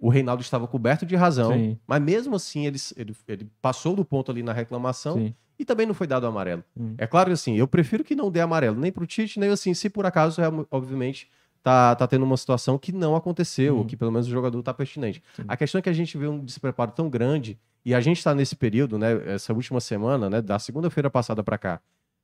[0.00, 4.30] O Reinaldo estava coberto de razão, mas mesmo assim ele, ele, ele passou do ponto
[4.30, 5.34] ali na reclamação sim.
[5.58, 6.62] E também não foi dado amarelo.
[6.76, 6.94] Hum.
[6.98, 9.74] É claro que assim, eu prefiro que não dê amarelo, nem pro Tite, nem assim,
[9.74, 10.40] se por acaso,
[10.70, 11.28] obviamente,
[11.62, 13.78] tá, tá tendo uma situação que não aconteceu, Hum.
[13.78, 15.22] ou que pelo menos o jogador tá pertinente.
[15.34, 15.42] Sim.
[15.48, 18.34] A questão é que a gente vê um despreparo tão grande, e a gente tá
[18.34, 21.80] nesse período, né, essa última semana, né, da segunda-feira passada para cá,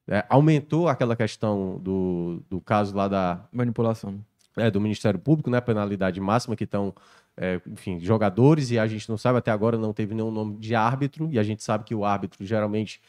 [0.07, 4.21] é, aumentou aquela questão do, do caso lá da, Manipulação.
[4.57, 6.95] é, do Ministério Público, né, penalidade máxima que estão,
[7.37, 10.75] é, enfim, jogadores, e a gente não sabe, até agora não teve nenhum nome de
[10.75, 13.01] árbitro, e a gente sabe que o árbitro geralmente,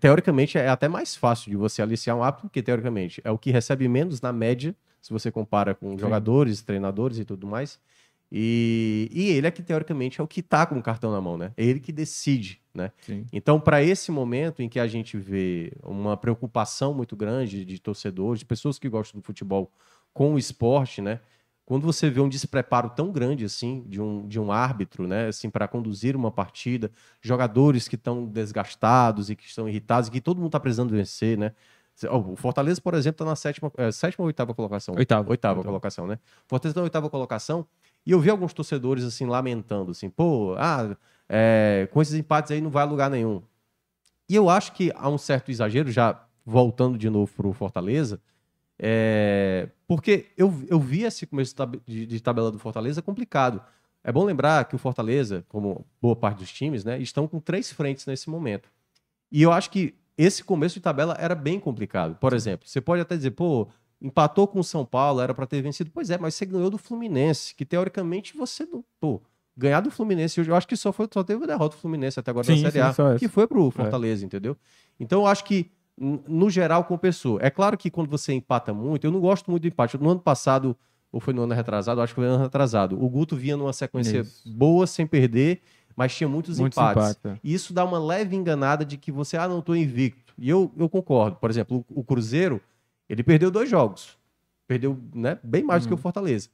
[0.00, 3.50] teoricamente, é até mais fácil de você aliciar um árbitro, porque teoricamente é o que
[3.50, 5.98] recebe menos na média, se você compara com Sim.
[5.98, 7.78] jogadores, treinadores e tudo mais.
[8.30, 11.38] E, e ele é que, teoricamente, é o que tá com o cartão na mão,
[11.38, 11.52] né?
[11.56, 12.92] É ele que decide, né?
[13.00, 13.24] Sim.
[13.32, 18.40] Então, para esse momento em que a gente vê uma preocupação muito grande de torcedores,
[18.40, 19.72] de pessoas que gostam do futebol
[20.12, 21.20] com o esporte, né?
[21.68, 25.50] Quando você vê um despreparo tão grande assim de um, de um árbitro, né, assim
[25.50, 30.38] para conduzir uma partida, jogadores que estão desgastados e que estão irritados, e que todo
[30.38, 31.52] mundo está precisando vencer, né?
[32.10, 34.94] O Fortaleza, por exemplo, está na sétima, é, sétima ou oitava colocação?
[34.96, 35.28] Oitava.
[35.28, 35.62] Oitava Oitava.
[35.62, 36.18] colocação, né?
[36.46, 37.66] Fortaleza tá na oitava colocação.
[38.06, 40.96] E eu vi alguns torcedores assim lamentando, assim, pô, ah,
[41.28, 43.42] é, com esses empates aí não vai a lugar nenhum.
[44.26, 48.18] E eu acho que há um certo exagero, já voltando de novo pro Fortaleza,
[48.78, 53.60] é, porque eu, eu vi esse começo de tab- de, de tabela do Fortaleza complicado.
[54.04, 57.72] É bom lembrar que o Fortaleza, como boa parte dos times, né, estão com três
[57.72, 58.70] frentes nesse momento.
[59.30, 62.16] E eu acho que esse começo de tabela era bem complicado.
[62.16, 63.68] Por exemplo, você pode até dizer, pô,
[64.00, 65.90] empatou com o São Paulo, era para ter vencido.
[65.92, 68.84] Pois é, mas você ganhou do Fluminense, que teoricamente você não.
[69.00, 69.20] Pô,
[69.56, 72.30] ganhar do Fluminense, eu acho que só, foi, só teve a derrota do Fluminense até
[72.30, 74.56] agora Sim, na Série sim, A, que foi pro Fortaleza, entendeu?
[74.98, 77.38] Então eu acho que, no geral, compensou.
[77.40, 79.96] É claro que quando você empata muito, eu não gosto muito do empate.
[79.98, 80.76] No ano passado,
[81.10, 83.72] ou foi no ano retrasado, acho que foi no ano retrasado, o Guto vinha numa
[83.72, 84.48] sequência Isso.
[84.52, 85.60] boa, sem perder,
[85.96, 87.18] mas tinha muitos, Muitos empates.
[87.24, 87.38] é.
[87.42, 90.32] E isso dá uma leve enganada de que você, ah, não tô invicto.
[90.38, 91.36] E eu, eu concordo.
[91.36, 92.60] Por exemplo, o, o Cruzeiro,
[93.08, 94.16] ele perdeu dois jogos.
[94.68, 96.02] Perdeu né, bem mais do que o Uhum.
[96.02, 96.50] Fortaleza.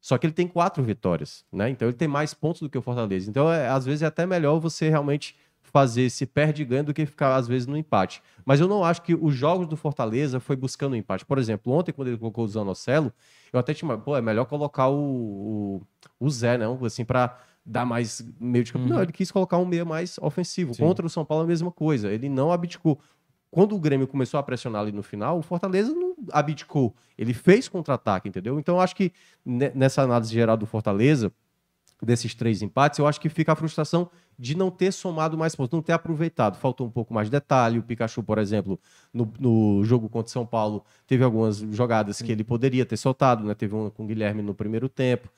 [0.00, 1.70] Só que ele tem quatro vitórias, né?
[1.70, 3.28] Então ele tem mais pontos do que o Fortaleza.
[3.28, 5.34] Então, é, às vezes, é até melhor você realmente
[5.74, 8.22] fazer esse perde ganha do que ficar, às vezes, no empate.
[8.44, 11.26] Mas eu não acho que os jogos do Fortaleza foi buscando o empate.
[11.26, 13.12] Por exemplo, ontem, quando ele colocou o Zanocelo,
[13.52, 15.82] eu até tinha, pô, é melhor colocar o, o,
[16.20, 16.78] o Zé, não?
[16.84, 18.84] Assim, pra dar mais meio de campo.
[18.84, 18.92] Uhum.
[18.92, 20.74] Não, ele quis colocar um meio mais ofensivo.
[20.74, 20.84] Sim.
[20.84, 22.08] Contra o São Paulo, a mesma coisa.
[22.08, 23.00] Ele não abdicou.
[23.50, 26.94] Quando o Grêmio começou a pressionar ali no final, o Fortaleza não abdicou.
[27.18, 28.60] Ele fez contra-ataque, entendeu?
[28.60, 29.12] Então, eu acho que
[29.44, 31.32] ne- nessa análise geral do Fortaleza,
[32.02, 35.72] desses três empates, eu acho que fica a frustração de não ter somado mais pontos,
[35.72, 36.56] não ter aproveitado.
[36.56, 37.78] Faltou um pouco mais de detalhe.
[37.78, 38.78] O Pikachu, por exemplo,
[39.12, 43.54] no, no jogo contra São Paulo, teve algumas jogadas que ele poderia ter soltado, né?
[43.54, 45.30] Teve uma com o Guilherme no primeiro tempo.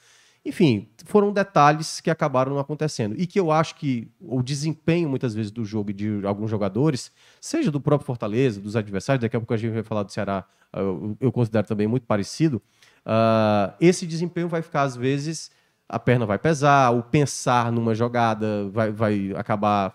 [0.47, 3.17] Enfim, foram detalhes que acabaram não acontecendo.
[3.19, 7.11] E que eu acho que o desempenho, muitas vezes, do jogo e de alguns jogadores,
[7.41, 10.45] seja do próprio Fortaleza, dos adversários, daqui a pouco a gente vai falar do Ceará,
[10.73, 12.63] eu, eu considero também muito parecido.
[13.05, 15.51] ah, esse desempenho vai ficar, às vezes,
[15.89, 19.95] a perna vai pesar, o pensar numa jogada vai, vai acabar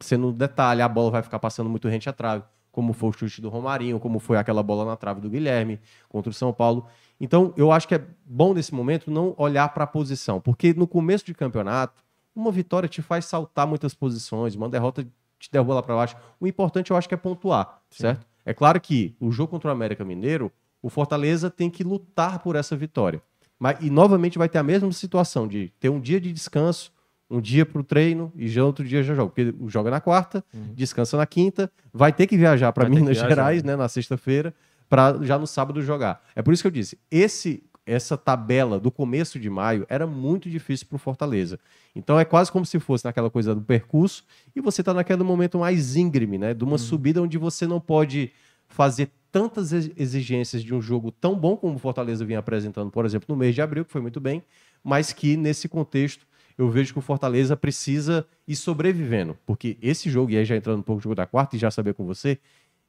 [0.00, 3.12] sendo um detalhe, a bola vai ficar passando muito rente à trave, como foi o
[3.12, 6.86] chute do Romarinho, como foi aquela bola na trave do Guilherme contra o São Paulo.
[7.18, 10.86] Então, eu acho que é bom nesse momento não olhar para a posição, porque no
[10.86, 15.02] começo de campeonato, uma vitória te faz saltar muitas posições, uma derrota
[15.38, 16.16] te derruba lá para baixo.
[16.38, 18.26] O importante eu acho que é pontuar, certo?
[18.44, 22.54] É claro que o jogo contra o América Mineiro, o Fortaleza tem que lutar por
[22.54, 23.22] essa vitória.
[23.58, 26.92] Mas, e novamente vai ter a mesma situação de ter um dia de descanso,
[27.28, 29.32] Um dia pro treino e já outro dia já joga.
[29.32, 30.72] Porque joga na quarta, Uhum.
[30.74, 33.72] descansa na quinta, vai ter que viajar para Minas Gerais, né?
[33.72, 34.54] né, na sexta-feira,
[34.88, 36.22] para já no sábado jogar.
[36.36, 40.48] É por isso que eu disse, esse essa tabela do começo de maio era muito
[40.50, 41.58] difícil pro Fortaleza.
[41.96, 45.58] Então é quase como se fosse naquela coisa do percurso e você tá naquele momento
[45.58, 48.30] mais íngreme, né, de uma subida onde você não pode
[48.68, 53.04] fazer tantas ex- exigências de um jogo tão bom como o Fortaleza vinha apresentando, por
[53.04, 54.42] exemplo, no mês de abril, que foi muito bem,
[54.82, 60.30] mas que nesse contexto eu vejo que o Fortaleza precisa ir sobrevivendo, porque esse jogo,
[60.30, 62.38] e aí já entrando um pouco no jogo da quarta e já saber com você,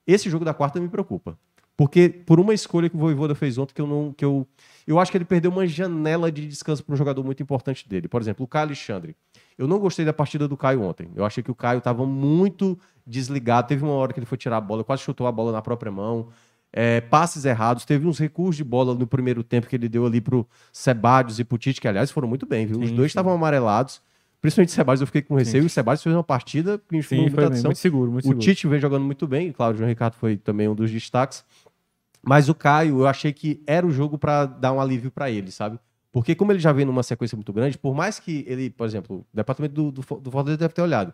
[0.07, 1.37] esse jogo da quarta me preocupa.
[1.77, 4.47] Porque por uma escolha que o Voivoda fez ontem que eu não que eu
[4.87, 8.07] eu acho que ele perdeu uma janela de descanso para um jogador muito importante dele.
[8.07, 9.15] Por exemplo, o Caio Alexandre.
[9.57, 11.09] Eu não gostei da partida do Caio ontem.
[11.15, 13.67] Eu achei que o Caio estava muito desligado.
[13.67, 15.91] Teve uma hora que ele foi tirar a bola, quase chutou a bola na própria
[15.91, 16.29] mão.
[16.71, 20.19] É, passes errados, teve uns recursos de bola no primeiro tempo que ele deu ali
[20.21, 22.79] pro Sebadios e pro Tite, que aliás foram muito bem, viu?
[22.79, 23.13] Os Sim, dois sim.
[23.13, 24.01] estavam amarelados.
[24.39, 25.63] Principalmente o Sebadios, eu fiquei com receio.
[25.63, 27.69] E o Sebadios fez uma partida que Sim, muita foi bem, atenção.
[27.69, 28.45] muito seguro, muito O seguro.
[28.45, 31.43] Tite vem jogando muito bem, e claro, o João Ricardo foi também um dos destaques.
[32.27, 35.49] Mas o Caio, eu achei que era o jogo para dar um alívio para ele,
[35.49, 35.79] sabe?
[36.11, 39.19] Porque como ele já vem numa sequência muito grande, por mais que ele, por exemplo,
[39.19, 41.13] o departamento do, do, do Fortaleza deve ter olhado.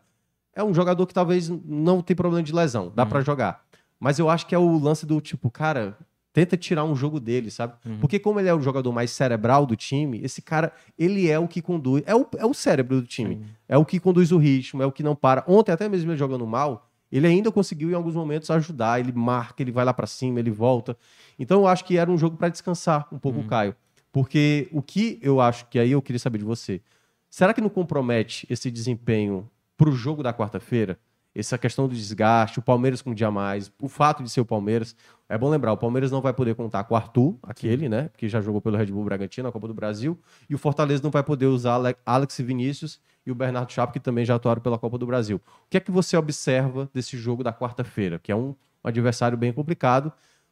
[0.56, 3.64] É um jogador que talvez não tem problema de lesão, dá pra jogar.
[4.00, 5.98] Mas eu acho que é o lance do tipo, cara,
[6.32, 7.74] tenta tirar um jogo dele, sabe?
[8.00, 11.48] Porque como ele é o jogador mais cerebral do time, esse cara, ele é o
[11.48, 13.46] que conduz, é o, é o cérebro do time.
[13.68, 15.44] É o que conduz o ritmo, é o que não para.
[15.48, 19.62] Ontem, até mesmo ele jogando mal, ele ainda conseguiu em alguns momentos ajudar, ele marca,
[19.62, 20.98] ele vai lá pra cima, ele volta.
[21.38, 23.76] Então eu acho que era um jogo pra descansar um pouco o Caio.
[24.12, 26.82] Porque o que eu acho que aí eu queria saber de você,
[27.30, 29.48] será que não compromete esse desempenho
[29.78, 31.00] pro jogo da quarta-feira?
[31.36, 34.46] Essa questão do desgaste, o Palmeiras com um dia mais, o fato de ser o
[34.46, 34.96] Palmeiras.
[35.28, 38.12] É bom lembrar, o Palmeiras não vai poder contar com o Arthur, aquele, né?
[38.16, 40.20] Que já jogou pelo Red Bull Bragantino na Copa do Brasil.
[40.48, 44.00] E o Fortaleza não vai poder usar Ale- Alex Vinícius e o Bernardo Chapo, que
[44.00, 45.38] também já atuaram pela Copa do Brasil.
[45.38, 49.52] O que é que você observa desse jogo da quarta-feira, que é um, adversário bem
[49.52, 50.12] complicado?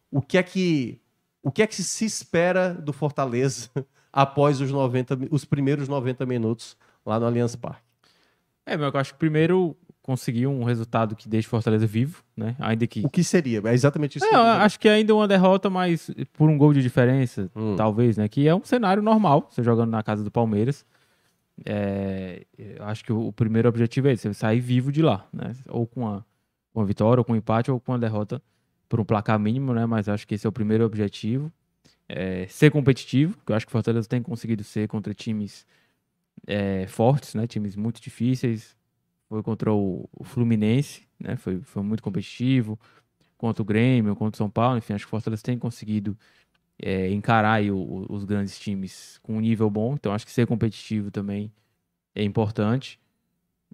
[0.09, 0.99] O que é que
[1.43, 3.69] o que é que se espera do Fortaleza
[4.11, 7.81] após os 90, mi- os primeiros 90 minutos lá no Allianz Parque?
[8.65, 12.55] É, mas eu acho que primeiro conseguir um resultado que deixe Fortaleza vivo, né?
[12.59, 13.05] Ainda que.
[13.05, 13.61] O que seria?
[13.65, 14.25] É exatamente isso.
[14.25, 17.75] É, que acho que ainda uma derrota, mas por um gol de diferença, Hum.
[17.75, 18.27] talvez, né?
[18.27, 20.85] Que é um cenário normal, você jogando na casa do Palmeiras.
[21.63, 25.53] É, eu acho que o, primeiro objetivo é esse, você sair vivo de lá, né?
[25.69, 26.23] Ou com a,
[26.73, 28.41] com a vitória, ou com um empate, ou com a derrota
[28.89, 29.85] por um placar mínimo, né?
[29.85, 31.51] Mas acho que esse é o primeiro objetivo.
[32.09, 35.65] É, ser competitivo, que eu acho que o Fortaleza tem conseguido ser contra times
[36.47, 37.45] é, fortes, né?
[37.45, 38.75] Times muito difíceis.
[39.31, 41.37] Foi contra o, o Fluminense, né?
[41.37, 42.77] Foi, foi muito competitivo.
[43.37, 46.17] Contra o Grêmio, contra o São Paulo, enfim, acho que o Fortaleza tem conseguido
[46.77, 49.93] é, encarar o- os grandes times com um nível bom.
[49.93, 51.49] Então, acho que ser competitivo também
[52.13, 52.99] é importante.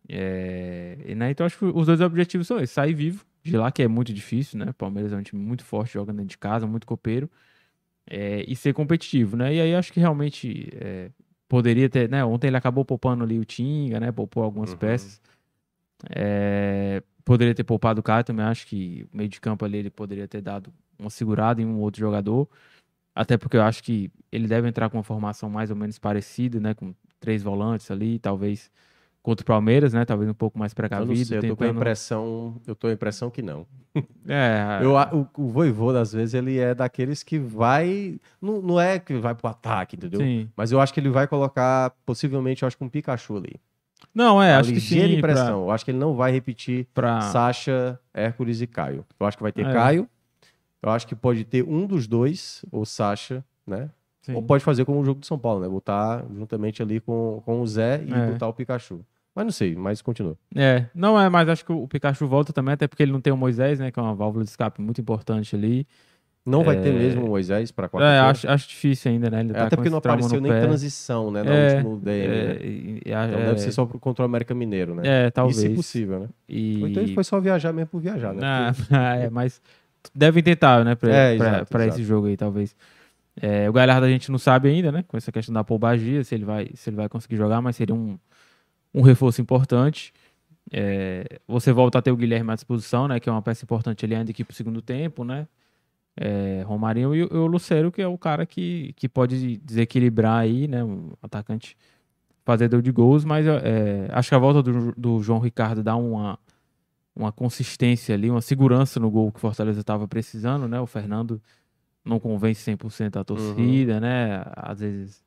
[0.07, 3.71] É, e, né, então, acho que os dois objetivos são esses: sair vivo de lá,
[3.71, 4.67] que é muito difícil, né?
[4.69, 7.27] O Palmeiras é um time muito forte, joga dentro de casa, muito copeiro.
[8.09, 9.53] é, e ser competitivo, né?
[9.55, 11.09] E aí acho que realmente é,
[11.49, 12.23] poderia ter, né?
[12.23, 14.11] Ontem ele acabou poupando ali o Tinga, né?
[14.13, 14.77] Poupou algumas Uhum.
[14.77, 15.19] peças.
[16.09, 18.45] É, poderia ter poupado o cara também.
[18.45, 21.79] Acho que o meio de campo ali ele poderia ter dado uma segurada em um
[21.79, 22.47] outro jogador.
[23.15, 26.59] Até porque eu acho que ele deve entrar com uma formação mais ou menos parecida,
[26.59, 26.73] né?
[26.73, 28.69] Com três volantes ali, talvez
[29.23, 30.05] contra o Palmeiras, né?
[30.05, 31.25] Talvez um pouco mais Eu não precavido.
[31.25, 33.65] sei, eu tô com a impressão, eu tô a impressão que não.
[34.29, 38.19] É, Eu, o, o Voivoda, às vezes, ele é daqueles que vai.
[38.41, 40.19] Não, não é que vai pro ataque, entendeu?
[40.21, 40.49] sim.
[40.55, 43.55] Mas eu acho que ele vai colocar, possivelmente, eu acho que um Pikachu ali.
[44.17, 45.21] Não, é, acho que ligeira sim.
[45.21, 45.61] pra- impressão.
[45.63, 49.05] Eu acho que ele não vai repetir Pra, Sacha, Hércules e Caio.
[49.19, 49.71] Eu acho que vai ter É.
[49.71, 50.09] Caio.
[50.81, 53.89] Eu acho que pode ter um dos dois, ou Sacha, né?
[54.21, 54.33] sim.
[54.33, 55.69] Ou pode fazer como o jogo de São Paulo, né?
[55.69, 58.31] Botar juntamente ali com, com o Zé e É.
[58.31, 59.01] botar o Pikachu.
[59.35, 60.35] Mas não sei, mas continua.
[60.55, 63.31] É, não é, mas acho que o Pikachu volta também, até porque ele não tem
[63.31, 63.91] o Moisés, né?
[63.91, 65.85] Que é uma válvula de escape muito importante ali.
[66.49, 66.93] Não vai ter É.
[66.93, 68.25] mesmo o Moisés para É, quarta-feira?
[68.29, 69.41] acho, acho difícil ainda, né?
[69.41, 70.61] É, tá até porque não apareceu nem pé.
[70.61, 71.43] transição, né?
[71.43, 72.59] No É, último DM, é, né?
[73.05, 75.03] Então é, deve ser só pro- contra o América Mineiro, né?
[75.05, 75.57] É, talvez.
[75.57, 76.27] E se possível, né?
[76.47, 76.79] E...
[76.81, 78.41] Ou então ele foi só viajar mesmo por viajar, né?
[78.43, 78.93] Ah, Porque-
[79.27, 79.61] é, mas
[80.15, 80.95] devem tentar, né?
[80.95, 81.99] Pra, É, pra- exato, pra exato.
[81.99, 82.75] esse jogo aí, talvez.
[83.41, 85.03] É, o Galhardo a gente não sabe ainda, né?
[85.07, 87.93] Com essa questão da poubagia, se ele vai, se ele vai conseguir jogar, mas seria
[87.93, 88.17] um,
[88.95, 90.11] um reforço importante.
[90.71, 93.19] É, você volta a ter o Guilherme à disposição, né?
[93.19, 95.45] Que é uma peça importante ali ainda aqui pro segundo tempo, né?
[96.19, 100.83] É, Romarinho e, o- Lucero, que é o cara que, que pode desequilibrar aí, né?
[100.83, 101.77] Um atacante
[102.43, 106.39] fazedor de gols, mas é, acho que a volta do, do João Ricardo dá uma,
[107.15, 110.79] uma consistência ali, uma segurança no gol que o Fortaleza estava precisando, né?
[110.79, 111.41] O Fernando
[112.03, 114.43] não convence 100% a torcida, né?
[114.55, 115.23] Às vezes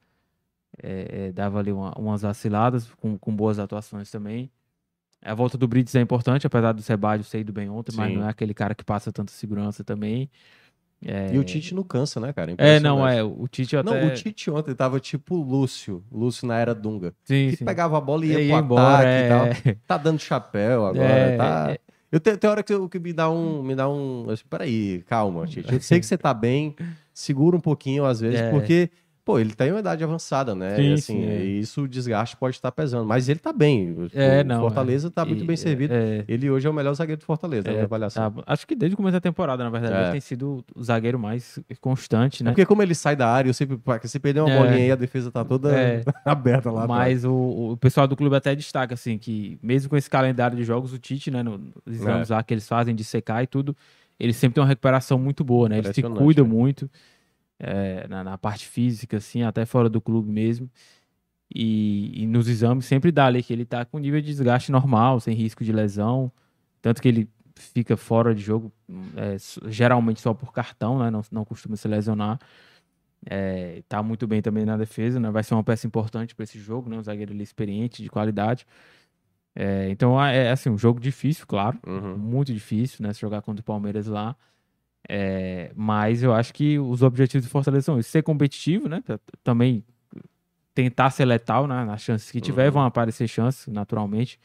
[0.83, 4.51] é, é, dava ali uma- umas vaciladas, com, com boas atuações também.
[5.23, 8.19] A volta do Brits é importante, apesar do Sebadio ser ido bem ontem, mas Sim.
[8.19, 10.31] não é aquele cara que passa tanta segurança também.
[11.05, 12.55] É, E o Tite não cansa, né, cara?
[12.59, 13.23] é, não, é.
[13.23, 13.91] O Tite até.
[13.91, 17.15] Não, o Tite ontem tava tipo Lúcio, Lúcio na era Dunga.
[17.25, 17.65] sim, Que sim.
[17.65, 19.27] pegava a bola e ia Ia pro embora, ataque é.
[19.71, 19.75] e tal.
[19.87, 21.69] Tá dando chapéu agora, É, tá...
[21.73, 21.79] é.
[22.13, 23.63] Eu tenho, tem hora que, eu, que me dá um...
[23.63, 25.73] Me dá um peraí, calma, Tite.
[25.73, 26.75] Eu sei que você tá bem,
[27.15, 28.51] segura um pouquinho às vezes, É.
[28.51, 28.91] porque...
[29.31, 30.75] Pô, ele tem uma idade avançada, né?
[30.77, 31.45] Sim, e, assim, sim, é.
[31.45, 33.05] e isso o desgaste pode estar pesando.
[33.07, 33.93] Mas ele tá bem.
[33.93, 35.95] O É, não, Fortaleza tá muito E, bem servido.
[35.95, 38.31] é, Ele hoje é o melhor zagueiro do Fortaleza, na É, minha avaliação.
[38.33, 40.03] tá- acho que desde o começo da temporada, na verdade, É.
[40.03, 42.51] ele tem sido o zagueiro mais constante, né?
[42.51, 44.59] Porque como ele sai da área, eu sempre, se perder uma É.
[44.59, 46.03] bolinha aí, a defesa tá toda É.
[46.25, 46.87] aberta lá.
[46.89, 50.65] Mas o, o pessoal do clube até destaca, assim, que mesmo com esse calendário de
[50.65, 52.03] jogos, o Tite, né, no- nos É.
[52.03, 53.77] exames lá que eles fazem de secar e tudo,
[54.19, 55.79] ele sempre tem uma recuperação muito boa, né?
[55.79, 56.49] Ele se cuida né?
[56.49, 56.91] muito
[57.61, 60.69] é, na, na parte física, assim, até fora do clube mesmo.
[61.55, 65.21] E, e nos exames sempre dá ali que ele tá com nível de desgaste normal,
[65.21, 66.33] sem risco de lesão.
[66.81, 68.73] Tanto que ele fica fora de jogo,
[69.17, 69.37] é,
[69.69, 71.11] geralmente só por cartão, né?
[71.11, 72.39] Não, não costuma se lesionar.
[73.27, 75.31] É, tá muito bem também na defesa, né?
[75.31, 76.97] Vai ser uma peça importante para esse jogo, né?
[76.97, 78.67] Um zagueiro ali experiente, de qualidade.
[79.55, 82.17] É, então é assim, um jogo difícil, claro, Uhum.
[82.17, 83.13] muito difícil, né?
[83.13, 84.37] Se jogar contra o Palmeiras lá.
[85.09, 89.03] É, mas eu acho que os objetivos do Fortaleza são isso, ser competitivo, né?
[89.43, 89.85] Também
[90.75, 91.85] tentar ser letal, né?
[91.85, 92.73] Nas chances que tiver, Uhum.
[92.75, 94.39] vão aparecer chances, naturalmente,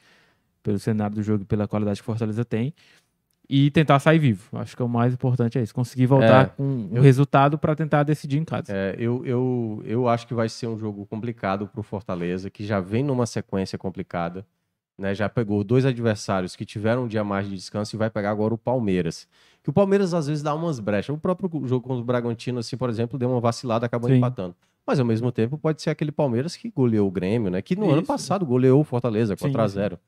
[0.64, 2.74] pelo cenário do jogo e pela qualidade que o Fortaleza tem.
[3.48, 4.58] E tentar sair vivo.
[4.58, 5.74] Acho que o mais importante é isso.
[5.76, 8.76] Conseguir voltar É, com um eu- resultado para tentar decidir em casa.
[8.76, 12.80] É, eu, eu, eu acho que vai ser um jogo complicado pro Fortaleza, que já
[12.80, 14.44] vem numa sequência complicada.
[14.98, 18.32] Né, já pegou dois adversários que tiveram um dia mais de descanso e vai pegar
[18.32, 19.28] agora o Palmeiras.
[19.66, 21.16] Que o Palmeiras às vezes dá umas brechas.
[21.16, 24.18] O próprio jogo contra o Bragantino, assim, por exemplo, deu uma vacilada, acabou Sim.
[24.18, 24.56] empatando.
[24.86, 27.64] Mas ao mesmo tempo pode ser aquele Palmeiras que goleou o Grêmio, né?
[27.64, 28.08] Que no ano Isso.
[28.08, 30.00] passado goleou o Fortaleza Sim, 4 a 0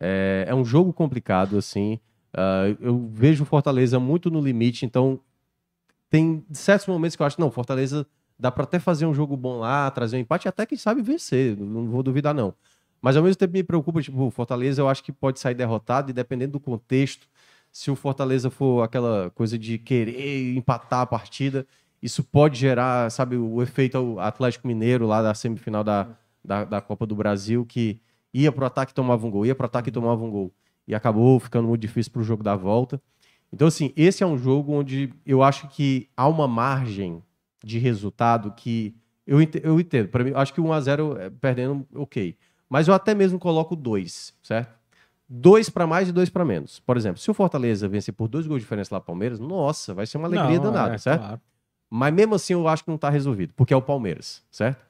[0.00, 2.00] É, é um jogo complicado, assim.
[2.32, 5.20] Ah, eu vejo o Fortaleza muito no limite, então
[6.10, 8.04] tem certos momentos que eu acho, não, Fortaleza
[8.36, 11.56] dá pra até fazer um jogo bom lá, trazer um empate, até quem sabe vencer,
[11.56, 12.52] não vou duvidar não.
[13.00, 16.10] Mas ao mesmo tempo me preocupa, tipo, o Fortaleza eu acho que pode sair derrotado
[16.10, 17.28] e dependendo do contexto,
[17.74, 21.66] se o Fortaleza for aquela coisa de querer empatar a partida,
[22.00, 26.06] isso pode gerar, sabe, o efeito Atlético Mineiro lá da semifinal da,
[26.44, 28.00] da, da Copa do Brasil, que
[28.32, 30.54] ia pro ataque e tomava um gol, ia pro ataque e tomava um gol.
[30.86, 33.02] E acabou ficando muito difícil pro jogo da volta.
[33.52, 37.20] Então, assim, esse é um jogo onde eu acho que há uma margem
[37.64, 38.94] de resultado que
[39.26, 40.08] eu, ente- eu entendo.
[40.10, 42.36] Para mim, acho que 1x0 é, perdendo, ok.
[42.68, 44.78] Mas eu até mesmo coloco dois, certo?
[45.36, 46.78] Dois para mais e dois para menos.
[46.78, 49.92] Por exemplo, se o Fortaleza vencer por dois gols de diferença lá pro Palmeiras, nossa,
[49.92, 51.22] vai ser uma alegria Não, danada, é, certo?
[51.22, 51.40] claro.
[51.90, 54.84] Mas mesmo assim eu acho que não tá resolvido, porque é o Palmeiras, certo?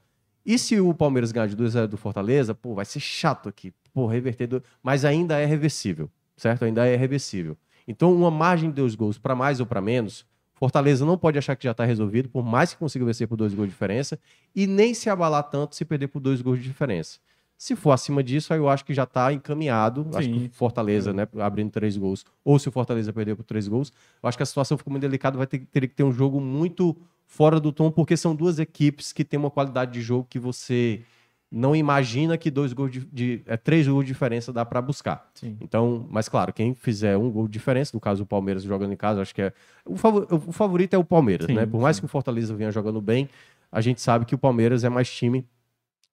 [0.44, 3.48] E se o Palmeiras ganhar de 2 a 0 do Fortaleza, pô, vai ser chato
[3.48, 3.72] aqui.
[3.94, 4.46] Pô, reverter.
[4.46, 6.66] do- Mas ainda é reversível, certo?
[6.66, 7.56] Ainda é reversível.
[7.88, 11.56] Então, uma margem de dois gols para mais ou para menos, Fortaleza não pode achar
[11.56, 14.18] que já está resolvido, por mais que consiga vencer por dois gols de diferença,
[14.54, 17.18] e nem se abalar tanto se perder por dois gols de diferença.
[17.64, 20.06] Se for acima disso, aí eu acho que já está encaminhado.
[20.12, 20.46] Acho que Sim.
[20.48, 23.90] o Fortaleza, né, abrindo três gols, ou se o Fortaleza perder por três gols,
[24.22, 26.42] eu acho que a situação fica muito delicada, vai ter, teria que ter um jogo
[26.42, 26.94] muito
[27.26, 31.00] fora do tom, porque são duas equipes que têm uma qualidade de jogo que você
[31.50, 35.30] não imagina que dois gols de, de- é, três gols de diferença dá para buscar.
[35.32, 35.56] Sim.
[35.58, 38.96] Então, mas claro, quem fizer um gol de diferença, no caso o Palmeiras jogando em
[38.96, 39.54] casa, acho que é
[39.86, 41.64] o, favor- o favorito é o Palmeiras, Sim, né?
[41.64, 42.02] Por mais sim.
[42.02, 43.26] que o Fortaleza venha jogando bem,
[43.72, 45.46] a gente sabe que o Palmeiras é mais time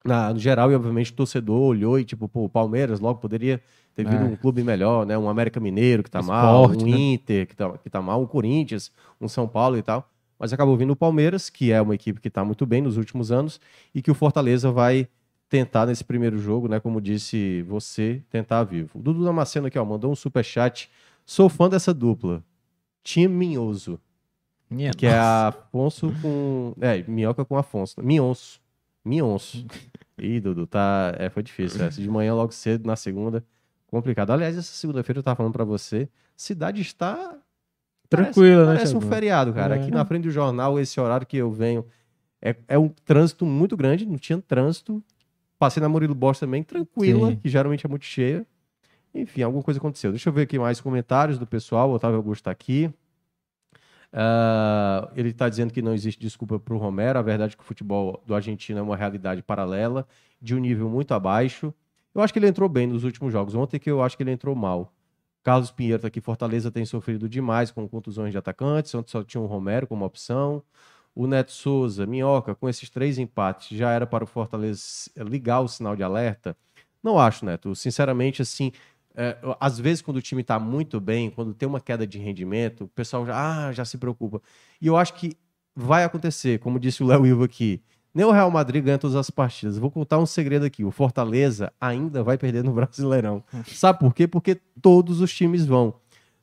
[0.04, 3.60] na, no geral e obviamente o torcedor olhou e tipo, pô, o Palmeiras logo poderia
[3.94, 4.24] ter vindo É.
[4.24, 5.16] um clube melhor, né?
[5.18, 6.96] Um América Mineiro que tá mal, Sport, um né?
[6.98, 10.08] Inter que tá, que tá mal, um Corinthians, um São Paulo e tal.
[10.38, 13.30] Mas acabou vindo o Palmeiras, que é uma equipe que tá muito bem nos últimos
[13.30, 13.60] anos
[13.94, 15.06] e que o Fortaleza vai
[15.48, 16.80] tentar nesse primeiro jogo, né?
[16.80, 18.98] Como disse você, tentar vivo.
[18.98, 20.90] O Dudu Damasceno aqui, ó, mandou um superchat.
[21.26, 22.42] Sou fã dessa dupla.
[23.04, 24.00] Time Minhoso,
[24.70, 25.48] Minha que é nossa.
[25.48, 26.72] Afonso com.
[26.80, 28.02] É, Minhoca com Afonso.
[28.02, 28.61] Minhonço.
[29.04, 29.66] Minhonço.
[30.18, 31.14] Ih, Dudu, tá.
[31.18, 31.82] É, foi difícil.
[31.84, 33.44] Essa de manhã, logo cedo, na segunda.
[33.86, 34.30] Complicado.
[34.30, 36.08] Aliás, essa segunda-feira eu tava falando pra você.
[36.36, 37.36] Cidade está.
[38.08, 39.76] Tranquila, né, Parece um feriado, cara.
[39.76, 39.80] É.
[39.80, 41.84] Aqui na frente do jornal, esse horário que eu venho.
[42.40, 45.02] É, é um trânsito muito grande, não tinha trânsito.
[45.58, 47.36] Passei na Murilo Bosch também, tranquila, Sim.
[47.36, 48.44] que geralmente é muito cheia.
[49.14, 50.10] Enfim, alguma coisa aconteceu.
[50.10, 51.90] Deixa eu ver aqui mais comentários do pessoal.
[51.90, 52.92] O Otávio Augusto tá aqui.
[54.12, 57.18] Ah, ele está dizendo que não existe desculpa para o Romero.
[57.18, 60.06] A verdade é que o futebol do Argentina é uma realidade paralela,
[60.40, 61.72] de um nível muito abaixo.
[62.14, 63.54] Eu acho que ele entrou bem nos últimos jogos.
[63.54, 64.92] Ontem que eu acho que ele entrou mal.
[65.42, 66.20] Carlos Pinheiro tá aqui.
[66.20, 68.94] Fortaleza tem sofrido demais com contusões de atacantes.
[68.94, 70.62] Ontem só tinha um Romero como opção.
[71.14, 74.82] o Neto Souza, Minhoca, com esses três empates, já era para o Fortaleza
[75.18, 76.56] ligar o sinal de alerta?
[77.02, 77.74] Não acho, Neto.
[77.74, 78.72] Sinceramente, assim,
[79.14, 82.84] é, às vezes quando o time está muito bem, quando tem uma queda de rendimento,
[82.84, 84.40] o pessoal já, ah, já se preocupa.
[84.80, 85.36] E eu acho que
[85.74, 87.82] vai acontecer, como disse o Léo Ilva aqui.
[88.14, 89.78] Nem o Real Madrid ganha todas as partidas.
[89.78, 90.84] Vou contar um segredo aqui.
[90.84, 93.42] O Fortaleza ainda vai perder no Brasileirão.
[93.66, 94.26] Sabe por quê?
[94.26, 95.94] Porque todos os times vão.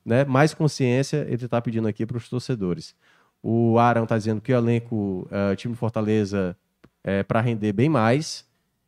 [0.04, 0.24] Né?
[0.24, 2.94] Mais consciência ele está pedindo aqui para os torcedores.
[3.42, 6.56] O Aaron está dizendo que o elenco, uh, time Fortaleza,
[7.04, 8.44] é para render bem mais.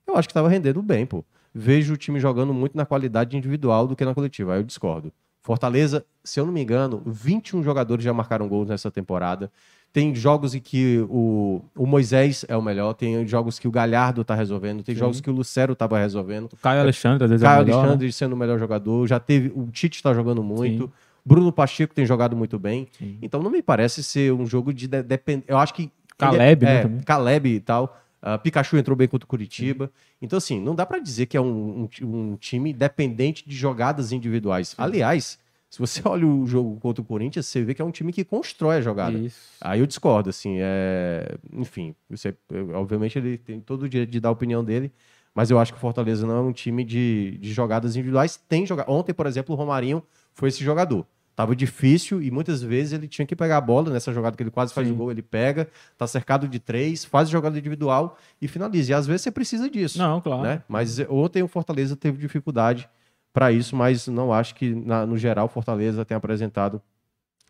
[0.07, 1.25] Eu acho que estava rendendo bem, pô.
[1.55, 4.55] Vejo o time jogando muito na qualidade individual do que na coletiva.
[4.55, 5.13] Aí eu discordo.
[5.43, 9.51] Fortaleza, se eu não me engano, 21 jogadores já marcaram gols nessa temporada.
[9.93, 14.25] Tem jogos em que o, o Moisés é o melhor, tem jogos que o Galhardo
[14.25, 15.01] tá resolvendo, tem Sim.
[15.01, 16.45] jogos que o Lucero tava resolvendo.
[16.45, 18.13] O Caio Alexandre, às vezes Caio é o melhor, Alexandre né?
[18.13, 19.53] sendo o melhor jogador, já teve.
[19.55, 20.85] O Tite tá jogando muito.
[20.85, 20.93] Sim.
[21.25, 22.89] Bruno Pacheco tem jogado muito bem.
[22.99, 23.19] Sim.
[23.21, 25.45] Então não me parece ser um jogo de depender.
[25.47, 25.91] Eu acho que.
[26.17, 27.99] Caleb, é, né, Caleb e tal.
[28.23, 29.87] Uh, Pikachu entrou bem contra o Curitiba.
[29.87, 29.93] Sim.
[30.23, 34.13] Então, assim, não dá para dizer que é um, um, um, time dependente de jogadas
[34.13, 34.69] individuais.
[34.69, 34.77] Sim.
[34.79, 38.13] Aliás, se você olha o jogo contra o Corinthians, você vê que é um time
[38.13, 39.19] que constrói a jogada.
[39.19, 39.57] Isso.
[39.61, 41.37] Aí eu discordo, assim, é...
[41.53, 42.37] enfim, você,
[42.75, 44.93] obviamente ele tem todo o direito de dar a opinião dele,
[45.35, 48.37] mas eu acho que o Fortaleza não é um time de, de jogadas individuais.
[48.49, 48.85] Tem joga...
[48.89, 50.01] Ontem, por exemplo, o Romarinho
[50.33, 51.05] foi esse jogador.
[51.35, 54.51] Tava difícil e muitas vezes ele tinha que pegar a bola nessa jogada que ele
[54.51, 54.93] quase faz Sim.
[54.93, 55.67] o gol, ele pega,
[55.97, 58.93] tá cercado de três, faz a jogada individual e finaliza.
[58.93, 59.99] E às vezes você precisa disso.
[59.99, 60.43] Não, claro.
[60.43, 60.63] Né?
[60.69, 62.89] Mas ontem o Fortaleza teve dificuldade
[63.33, 66.83] para isso, mas não acho que, na, no geral, Fortaleza tenha apresentado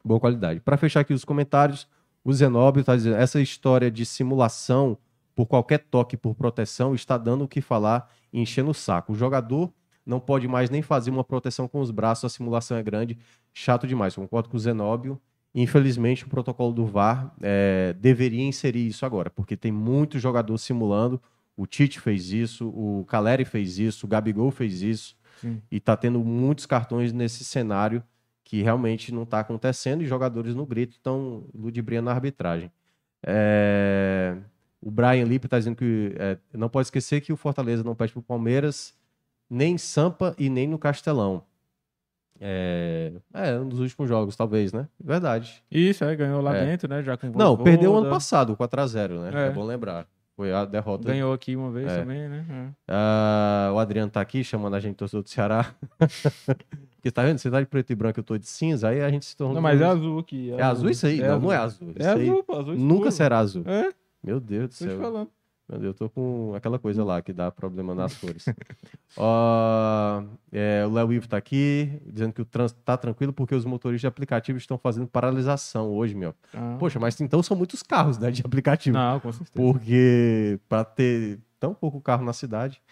[0.05, 0.61] boa qualidade.
[0.61, 1.89] Para fechar aqui os comentários,
[2.25, 4.97] o Zenóbio está dizendo: essa história de simulação
[5.35, 9.13] por qualquer toque por proteção está dando o que falar e enchendo o saco.
[9.13, 9.73] O jogador
[10.05, 13.19] não pode mais nem fazer uma proteção com os braços, a simulação é grande,
[13.53, 14.15] chato demais.
[14.15, 15.21] Concordo com o Zenóbio.
[15.55, 21.21] Infelizmente, o protocolo do VAR é, deveria inserir isso agora, porque tem muito jogador simulando.
[21.57, 25.15] O Tite fez isso, o Caleri fez isso, o Gabigol fez isso.
[25.41, 25.61] Sim.
[25.71, 28.03] E tá tendo muitos cartões nesse cenário
[28.45, 32.71] que realmente não está acontecendo e jogadores no grito estão ludibriando a arbitragem.
[33.23, 34.37] É...
[34.81, 38.13] O Brian Lippe está dizendo que é, não pode esquecer que o Fortaleza não pede
[38.13, 38.95] para o Palmeiras
[39.49, 41.45] nem Sampa e nem no Castelão.
[42.45, 44.89] É, é, um dos últimos jogos, talvez, né?
[44.99, 45.63] Verdade.
[45.71, 46.67] Isso, é, ganhou lá é.
[46.67, 47.01] dentro, né?
[47.01, 49.45] Já com Não, perdeu ano passado, 4x0, né?
[49.45, 49.47] É.
[49.47, 50.09] é bom lembrar.
[50.35, 51.07] Foi a derrota.
[51.07, 51.99] Ganhou aqui uma vez é.
[52.01, 52.73] também, né?
[52.89, 52.93] É.
[52.93, 55.73] Uh, o Adriano tá aqui chamando a gente torcedor do Ceará.
[56.97, 57.39] Porque tá vendo?
[57.39, 59.55] Você tá de preto e branco, eu tô de cinza, aí a gente se tornou.
[59.55, 60.53] Não, mas é azul aqui.
[60.53, 61.21] É, azul isso aí?
[61.21, 61.43] É não, azul.
[61.43, 61.93] não é azul.
[61.97, 63.65] É azul, pô, azul Nunca será azul.
[63.67, 63.93] É?
[64.23, 64.89] Meu Deus do céu.
[64.89, 65.31] Tô te falando.
[65.81, 68.47] Eu tô com aquela coisa lá que dá problema nas cores.
[69.17, 73.65] uh, é, o Léo Ivo tá aqui, dizendo que o trânsito tá tranquilo porque os
[73.65, 76.35] motoristas de aplicativo estão fazendo paralisação hoje, meu.
[76.53, 76.77] Ah.
[76.79, 78.97] Poxa, mas então são muitos carros, né, de aplicativo.
[78.97, 79.53] Não, com certeza.
[79.55, 82.83] Porque para ter tão pouco carro na cidade.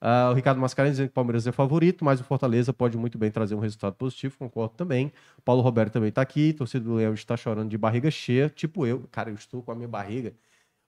[0.00, 3.18] Uh, o Ricardo Mascarenhas dizendo que o Palmeiras é favorito, mas o Fortaleza pode muito
[3.18, 5.12] bem trazer um resultado positivo, concordo também.
[5.44, 9.08] Paulo Roberto também tá aqui, torcedor do Leão está chorando de barriga cheia, tipo eu.
[9.10, 10.32] Cara, eu estou com a minha barriga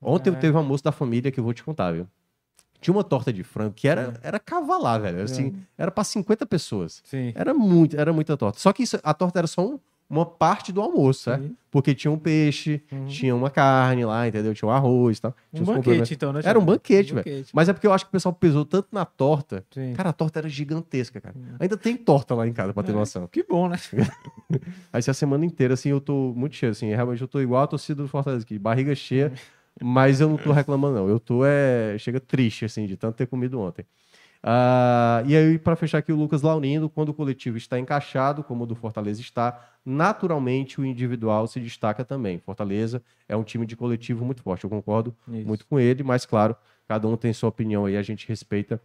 [0.01, 0.33] Ontem é.
[0.35, 2.07] teve um almoço da família que eu vou te contar, viu?
[2.81, 4.29] Tinha uma torta de frango que era, é.
[4.29, 5.23] era cavalar, velho.
[5.23, 5.83] Assim, é.
[5.83, 7.03] Era para 50 pessoas.
[7.05, 7.33] Sim.
[7.35, 8.59] Era muito, era muita torta.
[8.59, 9.79] Só que isso, a torta era só um,
[10.09, 11.51] uma parte do almoço, né?
[11.71, 13.07] Porque tinha um peixe, uhum.
[13.07, 14.53] tinha uma carne lá, entendeu?
[14.55, 15.37] Tinha um arroz e tal.
[15.53, 16.41] Um banquete, então, né?
[16.43, 17.25] Era um banquete, um velho.
[17.25, 17.51] Banquete.
[17.55, 19.63] Mas é porque eu acho que o pessoal pesou tanto na torta.
[19.71, 19.93] Sim.
[19.93, 21.37] Cara, a torta era gigantesca, cara.
[21.37, 21.57] Uhum.
[21.61, 23.29] Ainda tem torta lá em casa, pra ter é, noção.
[23.29, 23.77] Que bom, né?
[24.93, 26.89] Aí se a semana inteira, assim, eu tô muito cheio, assim.
[26.89, 29.29] Realmente eu tô igual a torcida do Fortaleza aqui, barriga cheia.
[29.29, 29.60] Uhum.
[29.83, 31.09] Mas eu não tô reclamando, não.
[31.09, 31.97] Eu tô, é...
[31.99, 33.85] Chega triste, assim, de tanto ter comido ontem.
[34.43, 38.65] Uh, e aí, para fechar aqui, o Lucas Laurindo, quando o coletivo está encaixado, como
[38.65, 42.39] o do Fortaleza está, naturalmente o individual se destaca também.
[42.39, 45.47] Fortaleza é um time de coletivo muito forte, eu concordo Isso.
[45.47, 46.57] muito com ele, mas claro,
[46.89, 48.81] cada um tem sua opinião aí, a gente respeita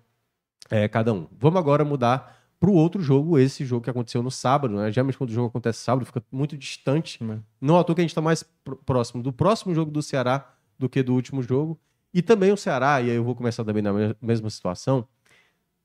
[0.69, 1.25] é, cada um.
[1.39, 4.91] Vamos agora mudar para o outro jogo, esse jogo que aconteceu no sábado, né?
[4.91, 7.19] Geralmente quando o jogo acontece sábado, fica muito distante.
[7.61, 8.43] Não à toa que a gente está mais
[8.85, 11.79] próximo do próximo jogo do Ceará do que do último jogo.
[12.13, 15.07] E também o Ceará, e aí eu vou começar também na mesma situação,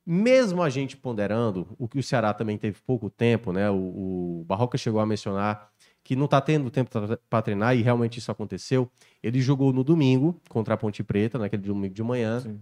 [0.05, 3.69] mesmo a gente ponderando, o que o Ceará também teve pouco tempo, né?
[3.69, 5.69] O, o Barroca chegou a mencionar
[6.03, 6.89] que não está tendo tempo
[7.29, 8.89] para treinar, e realmente isso aconteceu.
[9.21, 12.59] Ele jogou no domingo contra a Ponte Preta, naquele domingo de manhã, Sim.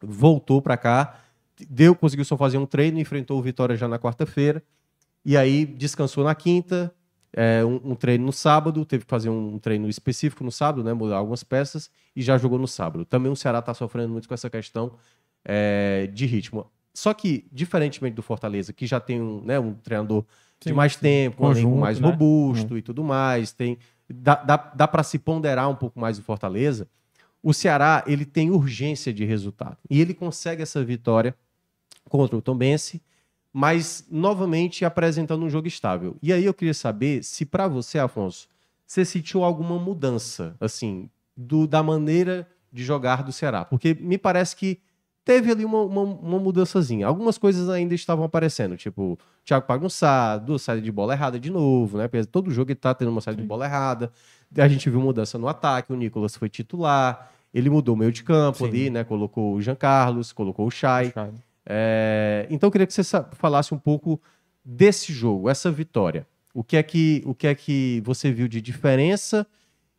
[0.00, 1.20] voltou para cá,
[1.68, 4.62] deu, conseguiu só fazer um treino, enfrentou o Vitória já na quarta-feira,
[5.24, 6.92] e aí descansou na quinta,
[7.32, 10.92] é, um, um, treino no sábado, teve que fazer um treino específico no sábado, né,
[10.92, 13.04] mudar algumas peças, e já jogou no sábado.
[13.04, 14.92] Também o Ceará está sofrendo muito com essa questão
[15.44, 16.70] é, de ritmo.
[16.94, 20.24] Só que, diferentemente do Fortaleza, que já tem um, né, um treinador
[20.60, 21.00] sim, de mais sim.
[21.00, 22.06] tempo, um elenco mais né?
[22.06, 22.78] robusto uhum.
[22.78, 23.78] e tudo mais, tem
[24.12, 26.88] dá, dá, dá para se ponderar um pouco mais o Fortaleza,
[27.42, 29.78] o Ceará ele tem urgência de resultado.
[29.88, 31.34] E ele consegue essa vitória
[32.08, 33.02] contra o Tombense,
[33.52, 36.16] mas novamente apresentando um jogo estável.
[36.22, 38.48] E aí eu queria saber se para você, Afonso,
[38.86, 43.64] você sentiu alguma mudança, assim, do, da maneira de jogar do Ceará?
[43.64, 44.80] Porque me parece que
[45.24, 47.06] teve ali uma, uma, uma mudançazinha.
[47.06, 51.98] Algumas coisas ainda estavam aparecendo, tipo, Thiago bagunçado, duas saídas de bola errada de novo,
[51.98, 52.08] né?
[52.08, 54.10] Porque todo jogo ele tá tendo uma saída de bola errada.
[54.56, 58.22] A gente viu mudança no ataque, o Nicolas foi titular, ele mudou o meio de
[58.22, 58.66] campo Sim.
[58.66, 59.04] ali, né?
[59.04, 61.12] Colocou o Jean Carlos, colocou o Chay.
[61.66, 63.02] É, então eu queria que você
[63.32, 64.20] falasse um pouco
[64.64, 66.26] desse jogo, essa vitória.
[66.54, 69.46] O que é que, o que, é que você viu de diferença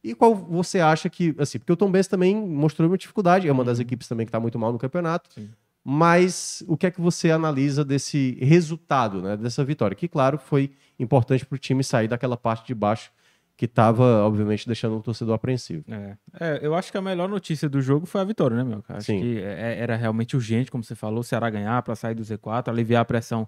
[0.03, 1.34] e qual você acha que.
[1.38, 4.30] Assim, porque o Tom Benz também mostrou uma dificuldade, é uma das equipes também que
[4.30, 5.30] está muito mal no campeonato.
[5.34, 5.49] Sim.
[5.84, 9.95] Mas o que é que você analisa desse resultado, né, dessa vitória?
[9.95, 13.11] Que, claro, foi importante para o time sair daquela parte de baixo
[13.56, 15.84] que estava, obviamente, deixando o torcedor apreensivo.
[15.88, 16.18] É.
[16.39, 18.82] É, eu acho que a melhor notícia do jogo foi a vitória, né, meu?
[18.82, 18.97] cara?
[18.97, 19.20] Acho Sim.
[19.20, 22.72] que é- era realmente urgente, como você falou, o Ceará ganhar para sair do Z4,
[22.72, 23.47] aliviar a pressão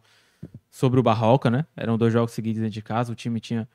[0.70, 1.66] sobre o Barroca, né?
[1.76, 3.68] Eram dois jogos seguidos dentro de casa, o time tinha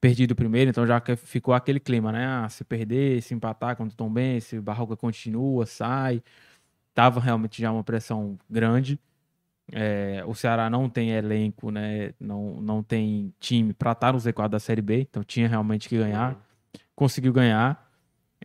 [0.00, 2.26] perdido o primeiro, então já ficou aquele clima, né?
[2.26, 6.22] Ah, se perder, se empatar quando estão bem, se o Barroca continua, sai.
[6.94, 8.98] Tava realmente já uma pressão grande.
[9.70, 12.14] É, o Ceará não tem elenco, né?
[12.18, 15.98] Não, não tem time para estar no Z4 da Série B, então tinha realmente que
[15.98, 16.36] ganhar.
[16.94, 17.86] Conseguiu ganhar.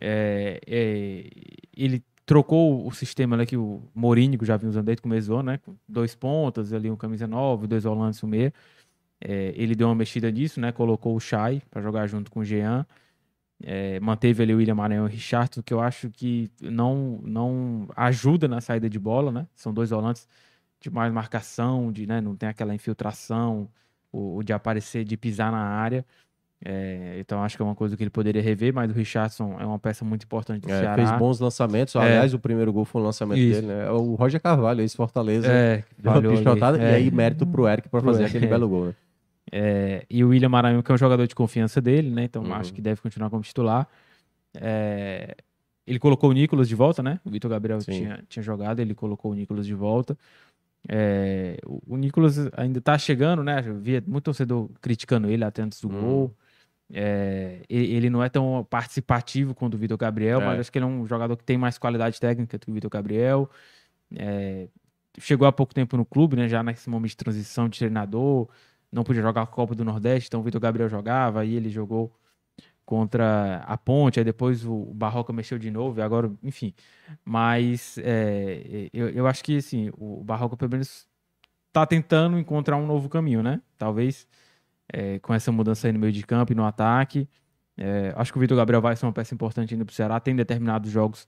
[0.00, 1.30] É, é,
[1.76, 5.28] ele trocou o sistema ali que o Mourinho, que já vinha usando desde o começo
[5.28, 5.58] do ano, né?
[5.58, 8.52] Com dois pontas ali, um camisa 9, dois volantes, um meia.
[9.20, 10.72] É, ele deu uma mexida nisso, né?
[10.72, 12.86] Colocou o Chay para jogar junto com o Jean.
[13.62, 17.88] É, manteve ali o William Maranhão e o Richardson, que eu acho que não, não
[17.96, 19.46] ajuda na saída de bola, né?
[19.54, 20.28] São dois volantes
[20.84, 22.20] de mais marcação, de, né?
[22.20, 23.66] não tem aquela infiltração,
[24.12, 26.04] o, o de aparecer, de pisar na área.
[26.62, 29.64] É, então acho que é uma coisa que ele poderia rever, mas o Richardson é
[29.64, 30.94] uma peça muito importante do É, Ceará.
[30.94, 31.96] fez bons lançamentos.
[31.96, 33.62] Aliás, o primeiro gol foi um lançamento Isso.
[33.62, 33.90] dele, né?
[33.90, 35.46] O Roger Carvalho, ex-Fortaleza.
[35.50, 36.92] É, deu uma pichotada, É.
[36.92, 38.48] E aí, mérito pro Eric para fazer aquele é.
[38.48, 38.94] belo gol, né?
[39.52, 42.24] É, e o William Maranhão, que é um jogador de confiança dele, né?
[42.24, 42.52] Então Uhum.
[42.54, 43.86] acho que deve continuar como titular.
[44.54, 45.34] É,
[45.86, 47.20] ele colocou o Nicolas de volta, né?
[47.24, 50.16] O Vitor Gabriel tinha, tinha jogado, ele colocou o Nicolas de volta.
[50.88, 53.62] É, o, o Nicolas ainda tá chegando, né?
[53.66, 56.00] Eu via muito torcedor criticando ele até antes do Uhum.
[56.00, 56.34] gol.
[56.92, 60.44] É, e- ele não é tão participativo quanto o Vitor Gabriel, É.
[60.44, 62.90] mas acho que ele é um jogador que tem mais qualidade técnica que o Vitor
[62.90, 63.48] Gabriel.
[64.14, 64.68] É,
[65.18, 66.48] chegou há pouco tempo no clube, né?
[66.48, 68.48] Já nesse momento de transição de treinador,
[68.92, 72.12] não podia jogar a Copa do Nordeste, então o Vitor Gabriel jogava, aí ele jogou
[72.84, 76.74] contra a Ponte, aí depois o Barroca mexeu de novo, e agora, enfim.
[77.24, 81.06] Mas é, eu, eu acho que assim, o Barroca pelo menos
[81.72, 83.60] tá tentando encontrar um novo caminho, né?
[83.78, 84.28] Talvez
[84.92, 87.28] é, com essa mudança aí no meio de campo e no ataque.
[87.76, 90.20] É, acho que o Vitor Gabriel vai ser uma peça importante ainda pro Ceará.
[90.20, 91.26] Tem determinados jogos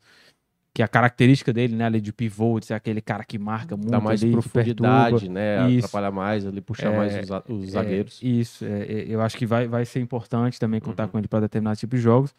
[0.76, 3.90] que a característica dele, né, ali de pivô, de ser aquele cara que marca muito,
[3.90, 5.70] Dá mais ali, profundidade, né?
[5.70, 5.86] Isso.
[5.86, 8.20] Atrapalha mais ali, puxar É, mais os, os zagueiros.
[8.22, 11.08] É, isso, é, é, eu acho que vai, vai ser importante também contar Uhum.
[11.08, 12.34] com ele para determinados tipos de jogos.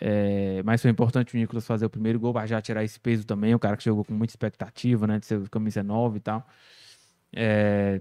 [0.00, 3.52] É, mas foi importante o Nicolas fazer o primeiro gol, já tirar esse peso também.
[3.52, 5.18] O cara que jogou com muita expectativa, né?
[5.18, 6.46] De ser camisa 9 e tal.
[7.34, 8.00] É,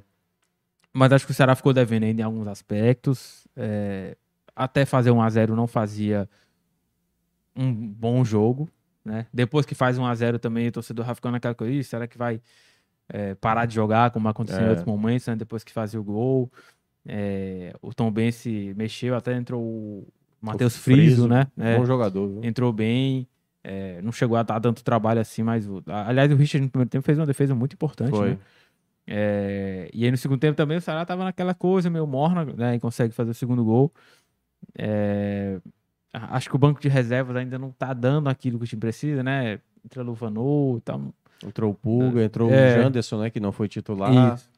[0.93, 3.47] mas acho que o Ceará ficou devendo ainda em alguns aspectos.
[3.57, 4.15] É,
[4.55, 6.29] até fazer 1 a 0 não fazia
[7.55, 8.69] um bom jogo.
[9.05, 9.27] Né?
[9.31, 12.07] Depois que faz 1 a 0 também, o torcedor vai ficando naquela coisa, "Ih, será
[12.07, 12.41] que vai
[13.07, 14.69] é, parar de jogar, como aconteceu em É.
[14.69, 15.35] outros momentos, né?
[15.35, 16.51] depois que fazia o gol.
[17.05, 20.07] É, o Tom Ben se mexeu, até entrou o
[20.41, 21.45] Matheus Friso, Friso, né?
[21.55, 22.43] É, Bom jogador, viu?
[22.43, 23.27] entrou bem.
[23.63, 25.67] é, não chegou a dar tanto trabalho assim, mas.
[25.67, 28.09] o- aliás, o Richard no primeiro tempo fez uma defesa muito importante.
[28.09, 28.31] Foi.
[28.31, 28.37] Né?
[29.07, 32.73] É, e aí no segundo tempo também o Ceará tava naquela coisa meio morna, né?
[32.75, 33.93] E consegue fazer o segundo gol.
[34.77, 35.59] É,
[36.31, 39.21] acho que o banco de reservas ainda não tá dando aquilo que o time precisa,
[39.23, 39.59] né?
[39.83, 40.99] Entra Luvanor, tá,
[41.45, 42.77] Entrou o Pulga, entrou É.
[42.77, 43.29] o Janderson, né?
[43.29, 44.33] Que não foi titular.
[44.35, 44.49] Isso.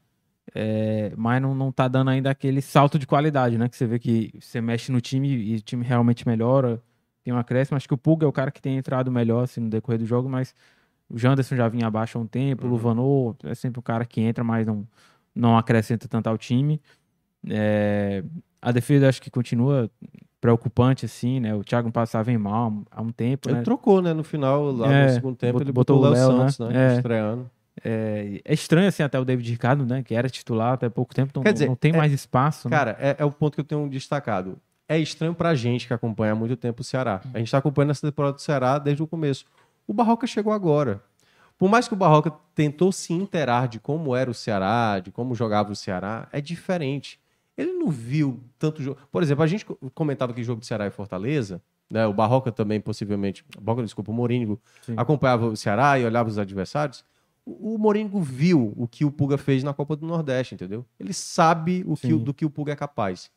[0.55, 3.67] É, mas não, não tá dando ainda aquele salto de qualidade, né?
[3.67, 6.81] Que você vê que você mexe no time e o time realmente melhora,
[7.23, 7.75] tem um acréscimo.
[7.75, 10.05] Acho que o Pulga é o cara que tem entrado melhor assim, no decorrer do
[10.05, 10.55] jogo, mas
[11.09, 12.69] o Janderson já vinha abaixo há um tempo, Uhum.
[12.69, 14.87] o Luvanor é sempre o cara que entra, mas não,
[15.35, 16.79] não acrescenta tanto ao time.
[17.49, 18.23] É,
[18.61, 19.89] a defesa acho que continua
[20.39, 21.53] preocupante, assim, né?
[21.55, 23.63] O Thiago Passar vem mal há um tempo, Ele né?
[23.63, 24.13] trocou, né?
[24.13, 26.49] No final, lá É, no segundo tempo, ele botou botou, o Léo né?
[26.49, 26.93] Santos, né?
[26.93, 26.95] É.
[26.97, 27.49] Estreando.
[27.83, 30.01] É, é estranho, assim, até o David Ricardo, né?
[30.03, 32.69] Que era titular até pouco tempo, não, Quer dizer, não tem é- mais espaço.
[32.69, 32.75] né?
[32.75, 34.57] Cara, é, é o ponto que eu tenho destacado.
[34.89, 37.21] É estranho pra gente que acompanha há muito tempo o Ceará.
[37.33, 39.45] A gente tá acompanhando essa temporada do Ceará desde o começo.
[39.85, 41.01] O Barroca chegou agora.
[41.57, 45.35] Por mais que o Barroca tentou se interar de como era o Ceará, de como
[45.35, 47.19] jogava o Ceará, é diferente.
[47.57, 48.97] Ele não viu tanto jogo.
[49.11, 52.05] Por exemplo, a gente co- comentava que jogo de Ceará e Fortaleza, né?
[52.05, 53.43] O Barroca também, possivelmente.
[53.59, 54.93] Barroca, desculpa, o Morínigo Sim.
[54.97, 57.03] acompanhava o Ceará e olhava os adversários.
[57.45, 60.85] O, o Morínigo viu o que o Puga fez na Copa do Nordeste, entendeu?
[60.99, 63.31] Ele sabe o que, do que o Puga é capaz.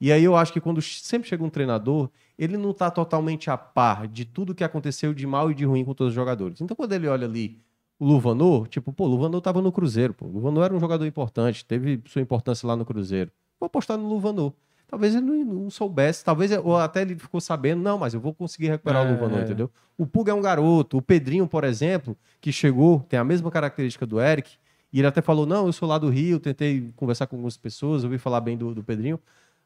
[0.00, 3.56] E aí eu acho que quando sempre chega um treinador, ele não tá totalmente a
[3.56, 6.60] par de tudo que aconteceu de mal e de ruim com todos os jogadores.
[6.60, 7.58] Então quando ele olha ali
[7.98, 10.26] o Luvanor, tipo, pô, o Luvanor tava no Cruzeiro, pô.
[10.26, 13.32] O Luvanor era um jogador importante, teve sua importância lá no Cruzeiro.
[13.58, 14.52] Vou apostar no Luvanor.
[14.86, 18.32] Talvez ele não, não soubesse, talvez, ou até ele ficou sabendo, não, mas eu vou
[18.32, 19.42] conseguir recuperar o É, Luvanor, é.
[19.42, 19.70] entendeu?
[19.98, 24.06] O Puga é um garoto, o Pedrinho, por exemplo, que chegou, tem a mesma característica
[24.06, 24.56] do Eric,
[24.90, 28.02] e ele até falou, não, eu sou lá do Rio, tentei conversar com algumas pessoas,
[28.02, 29.20] ouvi falar bem do, do Pedrinho,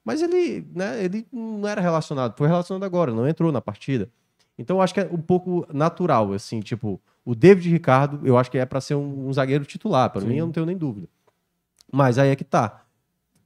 [0.05, 4.11] mas ele, né, ele não era relacionado, foi relacionado agora, não entrou na partida.
[4.59, 8.51] Então eu acho que é um pouco natural, assim, tipo, o David Ricardo, eu acho
[8.51, 11.09] que é para ser um, um zagueiro titular, para mim eu não tenho nem dúvida.
[11.93, 12.83] Mas aí é que tá.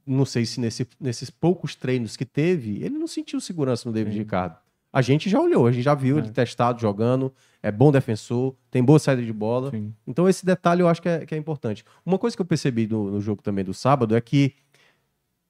[0.07, 4.13] Não sei se nesse- nesses poucos treinos que teve, ele não sentiu segurança no David
[4.13, 4.19] Sim.
[4.19, 4.55] Ricardo.
[4.93, 6.21] A gente já olhou, a gente já viu É.
[6.21, 7.31] ele testado jogando,
[7.61, 9.69] é bom defensor, tem boa saída de bola.
[9.69, 9.93] Sim.
[10.07, 11.83] Então esse detalhe eu acho que é, que é importante.
[12.05, 14.53] Uma coisa que eu percebi no, no jogo também do sábado é que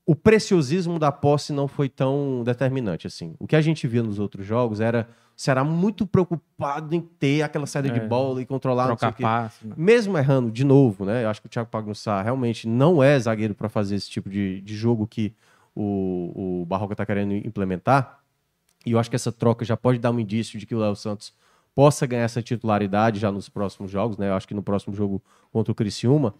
[0.09, 3.35] o preciosismo da posse não foi tão determinante assim.
[3.37, 5.05] O que a gente via nos outros jogos era
[5.35, 8.07] o Ceará muito preocupado em ter aquela saída de É.
[8.07, 9.67] bola e controlar Trocar passe.
[9.67, 9.73] né?
[9.77, 11.25] Mesmo errando de novo, né?
[11.25, 14.61] Eu acho que o Thiago Pagnussá realmente não é zagueiro para fazer esse tipo de,
[14.61, 15.35] de jogo que
[15.75, 18.19] o, o Barroca está querendo implementar.
[18.85, 20.95] E eu acho que essa troca já pode dar um indício de que o Léo
[20.95, 21.33] Santos
[21.75, 24.29] possa ganhar essa titularidade já nos próximos jogos, né?
[24.29, 26.33] Eu acho que no próximo jogo contra o Criciúma.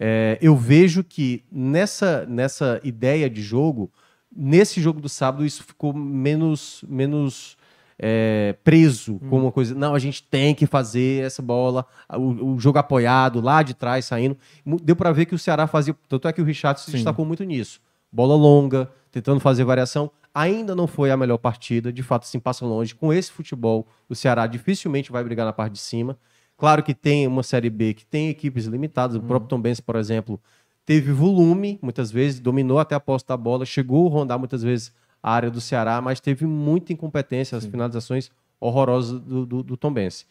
[0.00, 3.90] É, eu vejo que nessa, nessa ideia de jogo,
[4.34, 7.56] nesse jogo do sábado, isso ficou menos, menos
[7.98, 9.74] é, preso como uma coisa.
[9.74, 11.84] Não, a gente tem que fazer essa bola,
[12.14, 14.38] o, o jogo apoiado, lá de trás, saindo.
[14.64, 15.96] Deu para ver que o Ceará fazia.
[16.08, 16.92] Tanto é que o Richard se Sim.
[16.92, 17.80] destacou muito nisso.
[18.12, 20.10] Bola longa, tentando fazer variação.
[20.32, 22.94] Ainda não foi a melhor partida, de fato, assim, passa longe.
[22.94, 26.16] Com esse futebol, o Ceará dificilmente vai brigar na parte de cima.
[26.58, 29.16] Claro que tem uma Série B que tem equipes limitadas.
[29.16, 30.40] O próprio Tom Benz, por exemplo,
[30.84, 34.92] teve volume, muitas vezes, dominou até a posse da bola, chegou a rondar muitas vezes
[35.22, 38.28] a área do Ceará, mas teve muita incompetência, as finalizações
[38.60, 40.26] horrorosas do, do, do Tom Benz.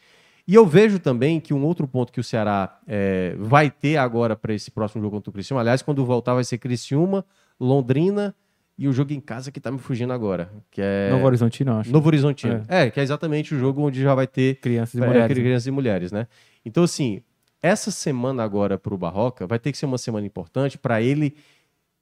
[0.46, 4.36] E eu vejo também que um outro ponto que o Ceará eh, vai ter agora
[4.36, 7.26] para esse próximo jogo contra o Criciúma, aliás, quando voltar vai ser Criciúma,
[7.58, 8.36] Londrina
[8.78, 11.78] e o jogo em casa que tá me fugindo agora, que é Novo Horizontino, eu
[11.78, 11.92] acho.
[11.92, 12.64] Novo Horizontino.
[12.68, 12.90] É.
[12.92, 15.36] que é exatamente o jogo onde já vai ter Crianças e é, mulheres.
[15.38, 15.44] né?
[15.44, 16.28] crianças e mulheres, né?
[16.64, 17.22] Então, assim,
[17.62, 21.36] essa semana agora para o Barroca vai ter que ser uma semana importante para ele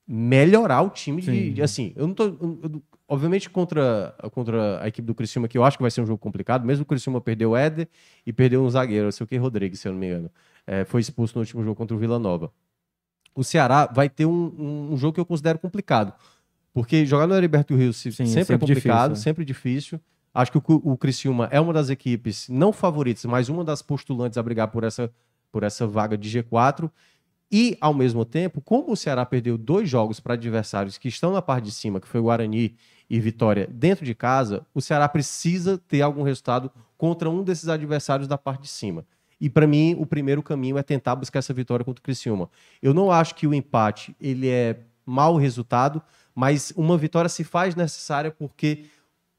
[0.07, 1.53] melhorar o time de, Sim.
[1.53, 5.63] de- assim, eu não tô eu- obviamente contra contra a equipe do Criciúma que eu
[5.63, 7.87] acho que vai ser um jogo complicado, mesmo o Criciúma perdeu o Éder
[8.25, 10.29] e perdeu um zagueiro, sei o que Rodrigues, se eu não me engano.
[10.67, 12.51] É, foi expulso no último jogo contra o Vila Nova.
[13.33, 16.13] O Ceará vai ter um, um- um jogo que eu considero complicado.
[16.75, 19.23] Porque jogar no Heriberto Rio se- Sim, é sempre, é sempre complicado, difícil, é.
[19.23, 19.99] sempre difícil.
[20.33, 24.37] Acho que o, o Criciúma é uma das equipes, não favoritas, mas uma das postulantes
[24.37, 25.09] a brigar por essa,
[25.53, 26.91] por essa vaga de G4.
[27.49, 31.41] E, ao mesmo tempo, como o Ceará perdeu dois jogos para adversários que estão na
[31.41, 32.75] parte de cima, que foi Guarani
[33.09, 38.27] e Vitória, dentro de casa, o Ceará precisa ter algum resultado contra um desses adversários
[38.27, 39.05] da parte de cima.
[39.39, 42.49] E, para mim, o primeiro caminho é tentar buscar essa vitória contra o Criciúma.
[42.81, 46.01] Eu não acho que o empate ele é mau resultado,
[46.35, 48.85] mas uma vitória se faz necessária porque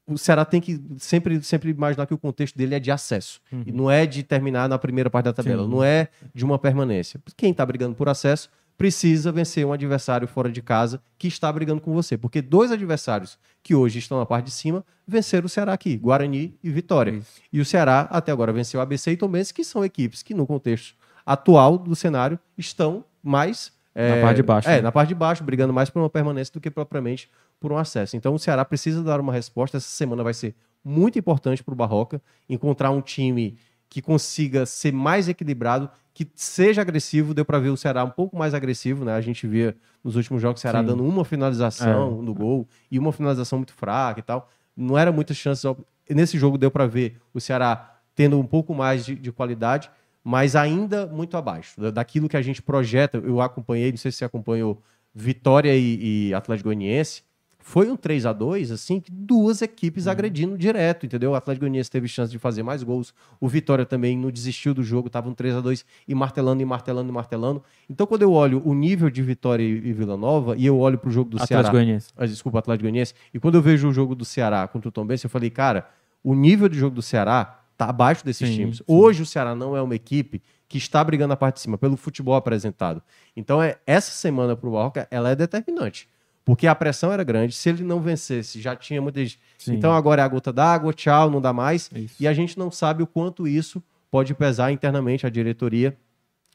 [0.07, 3.41] o Ceará tem que sempre, sempre imaginar que o contexto dele é de acesso.
[3.65, 5.63] E não é de terminar na primeira parte da tabela.
[5.63, 5.69] Sim.
[5.69, 7.19] Não é de uma permanência.
[7.35, 11.81] Quem está brigando por acesso precisa vencer um adversário fora de casa que está brigando
[11.81, 12.17] com você.
[12.17, 16.57] Porque dois adversários que hoje estão na parte de cima venceram o Ceará aqui, Guarani
[16.63, 17.11] e Vitória.
[17.11, 17.41] Isso.
[17.51, 20.47] E o Ceará até agora venceu o ABC e Tombense, que são equipes que no
[20.47, 20.95] contexto
[21.25, 24.81] atual do cenário estão mais Na parte de baixo, É, né?
[24.81, 27.29] na parte de baixo, brigando mais por uma permanência do que propriamente
[27.59, 28.15] por um acesso.
[28.15, 29.77] Então o Ceará precisa dar uma resposta.
[29.77, 33.57] Essa semana vai ser muito importante para o Barroca encontrar um time
[33.89, 37.33] que consiga ser mais equilibrado, que seja agressivo.
[37.33, 39.13] Deu para ver o Ceará um pouco mais agressivo, né?
[39.13, 40.85] A gente via nos últimos jogos o Ceará Sim.
[40.87, 44.49] dando uma finalização no gol e uma finalização muito fraca e tal.
[44.75, 45.63] Não era muitas chances.
[46.09, 49.89] Nesse jogo deu para ver o Ceará tendo um pouco mais de, de qualidade,
[50.29, 53.17] mas ainda muito abaixo da- daquilo que a gente projeta.
[53.17, 54.81] Eu acompanhei, não sei se você acompanhou
[55.15, 57.23] Vitória e, e Atlético Goianiense.
[57.59, 61.31] Foi um 3 a 2 assim, que duas equipes agredindo direto, entendeu?
[61.31, 63.13] O Atlético Goianiense teve chance de fazer mais gols.
[63.39, 66.65] O Vitória também não desistiu do jogo, tava um 3 a 2 e martelando, e
[66.65, 67.63] martelando, e martelando.
[67.89, 71.09] Então, quando eu olho o nível de Vitória e, Vila Nova, e eu olho pro
[71.09, 71.61] jogo do Ceará.
[71.61, 72.09] Atlético Goianiense.
[72.17, 73.13] Ah, desculpa, Atlético Goianiense.
[73.33, 75.89] E quando eu vejo o jogo do Ceará contra o Tom Benz, eu falei, cara,
[76.21, 78.77] o nível de jogo do Ceará tá abaixo desses Sim, times.
[78.77, 78.83] sim.
[78.87, 81.95] Hoje o Ceará não é uma equipe que está brigando na parte de cima, pelo
[81.95, 83.01] futebol apresentado.
[83.35, 86.09] Então, é, essa semana pro Barroca, ela é determinante.
[86.43, 87.53] Porque a pressão era grande.
[87.53, 89.37] Se ele não vencesse, já tinha muita gente.
[89.57, 89.75] Sim.
[89.75, 91.91] Então agora é a gota d'água, tchau, não dá mais.
[91.93, 92.15] Isso.
[92.21, 95.97] E a gente não sabe o quanto isso pode pesar internamente a diretoria,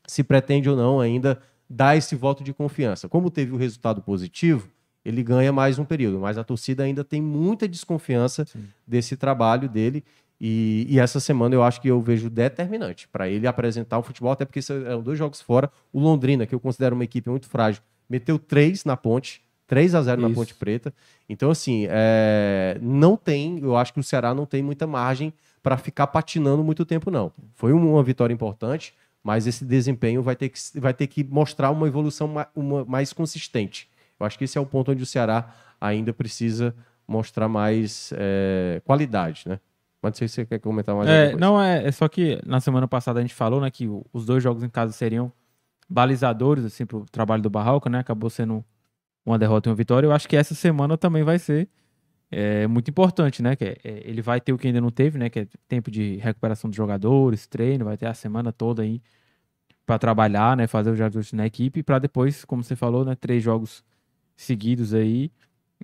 [0.06, 3.06] se pretende ou não ainda dar esse voto de confiança.
[3.06, 4.66] Como teve o resultado positivo,
[5.04, 8.64] ele ganha mais um período, mas a torcida ainda tem muita desconfiança Sim.
[8.86, 10.02] desse trabalho dele.
[10.44, 14.32] E, e essa semana eu acho que eu vejo determinante para ele apresentar o futebol,
[14.32, 15.70] até porque são dois jogos fora.
[15.92, 17.80] O Londrina, que eu considero uma equipe muito frágil,
[18.10, 20.34] meteu três na ponte, 3 a 0 na Isso.
[20.34, 20.92] Ponte Preta.
[21.28, 25.32] Então, assim, é, não tem, eu acho que o Ceará não tem muita margem
[25.62, 27.32] para ficar patinando muito tempo, não.
[27.54, 31.70] Foi um- uma vitória importante, mas esse desempenho vai ter que, vai ter que mostrar
[31.70, 33.88] uma evolução ma- uma- mais consistente.
[34.18, 36.74] Eu acho que esse é o ponto onde o Ceará ainda precisa
[37.06, 39.60] mostrar mais é, qualidade, né?
[40.02, 42.60] Mas não sei se você quer comentar mais É, não, é, é só que na
[42.60, 45.32] semana passada a gente falou, né, que o- os dois jogos em casa seriam
[45.88, 48.64] balizadores, assim, pro trabalho do Barroca, né, acabou sendo
[49.24, 50.06] uma derrota e uma vitória.
[50.06, 51.68] Eu acho que essa semana também vai ser
[52.34, 55.18] é, muito importante, né, que é- é, ele vai ter o que ainda não teve,
[55.18, 59.02] né, que é tempo de recuperação dos jogadores, treino, vai ter a semana toda aí
[59.84, 63.42] para trabalhar, né, fazer os ajustes na equipe, para depois, como você falou, né, três
[63.42, 63.84] jogos
[64.34, 65.30] seguidos aí,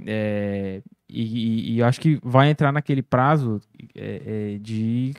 [0.07, 3.61] é, e, e- eu acho que vai entrar naquele prazo
[3.95, 5.15] é, é, de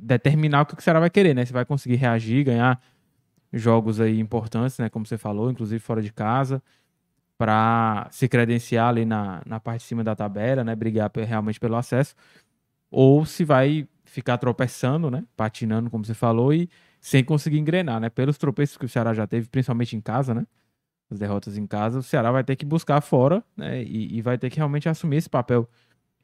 [0.00, 1.44] determinar o que o Ceará vai querer, né?
[1.44, 2.80] Se vai conseguir reagir, ganhar
[3.52, 4.88] jogos aí importantes, né?
[4.90, 6.62] Como você falou, inclusive fora de casa,
[7.38, 10.74] para se credenciar ali na, na parte de cima da tabela, né?
[10.76, 12.14] Brigar realmente pelo acesso,
[12.90, 15.24] ou se vai ficar tropeçando, né?
[15.36, 16.68] Patinando, como você falou, e
[17.00, 18.10] sem conseguir engrenar, né?
[18.10, 20.46] Pelos tropeços que o Ceará já teve, principalmente em casa, né?
[21.10, 23.82] As derrotas em casa, o Ceará vai ter que buscar fora, né?
[23.82, 25.68] E, e vai ter que realmente assumir esse papel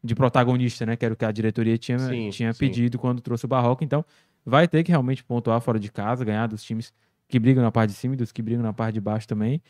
[0.03, 0.97] de protagonista, né?
[0.97, 2.59] Que era o que a diretoria tinha, Sim, tinha sim.
[2.59, 3.85] pedido quando trouxe o Barroca.
[3.85, 4.05] Então,
[4.45, 6.93] vai ter que realmente pontuar fora de casa, ganhar dos times
[7.28, 9.62] que brigam na parte de cima e dos que brigam na parte de baixo também.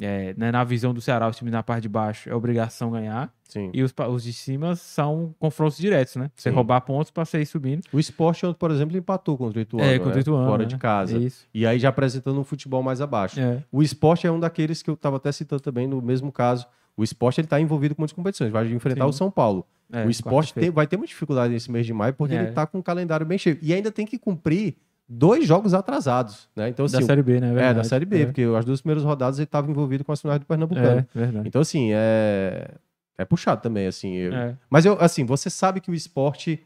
[0.00, 3.32] É, né, na visão do Ceará, os times na parte de baixo é obrigação ganhar.
[3.48, 3.70] Sim.
[3.74, 6.30] E os, os de cima são confrontos diretos, né?
[6.36, 6.54] Você Sim.
[6.54, 7.82] roubar pontos pra você ir subindo.
[7.92, 9.98] O esporte, por exemplo, empatou contra o Ituano, é, né?
[9.98, 10.68] contra o Ituano, fora né?
[10.68, 11.18] de casa.
[11.18, 11.44] Isso.
[11.52, 13.40] E aí já apresentando um futebol mais abaixo.
[13.40, 13.64] É.
[13.72, 16.66] O esporte é um daqueles que eu estava até citando também no mesmo caso.
[16.96, 18.52] O esporte está envolvido com muitas competições.
[18.52, 19.10] Vai enfrentar Sim.
[19.10, 19.66] o São Paulo.
[19.92, 22.38] É, o esporte tem- vai ter uma dificuldade nesse mês de maio porque É.
[22.38, 23.58] ele está com um calendário bem cheio.
[23.60, 24.76] E ainda tem que cumprir
[25.12, 26.48] dois jogos atrasados.
[26.54, 26.68] Né?
[26.68, 27.48] Então, assim, da Série B, né?
[27.50, 27.74] é, Verdade.
[27.78, 30.38] da Série B, É, porque as duas primeiras rodadas ele estava envolvido com as finais
[30.38, 31.00] do Pernambucano.
[31.00, 31.48] é verdade.
[31.48, 32.70] Então, assim, é...
[33.18, 34.14] é puxado também, assim.
[34.14, 34.56] eu- É.
[34.70, 36.62] Mas, eu, assim, você sabe que o esporte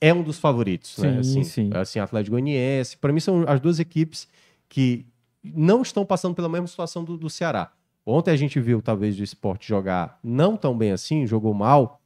[0.00, 1.12] é um dos favoritos, né?
[1.12, 1.70] Sim, Assim, sim.
[1.74, 2.96] assim, Atlético Goianiense.
[2.96, 4.26] Para mim, são as duas equipes
[4.68, 5.06] que
[5.42, 7.70] não estão passando pela mesma situação do, do Ceará.
[8.06, 12.00] Ontem a gente viu, talvez, o esporte jogar não tão bem assim, jogou mal,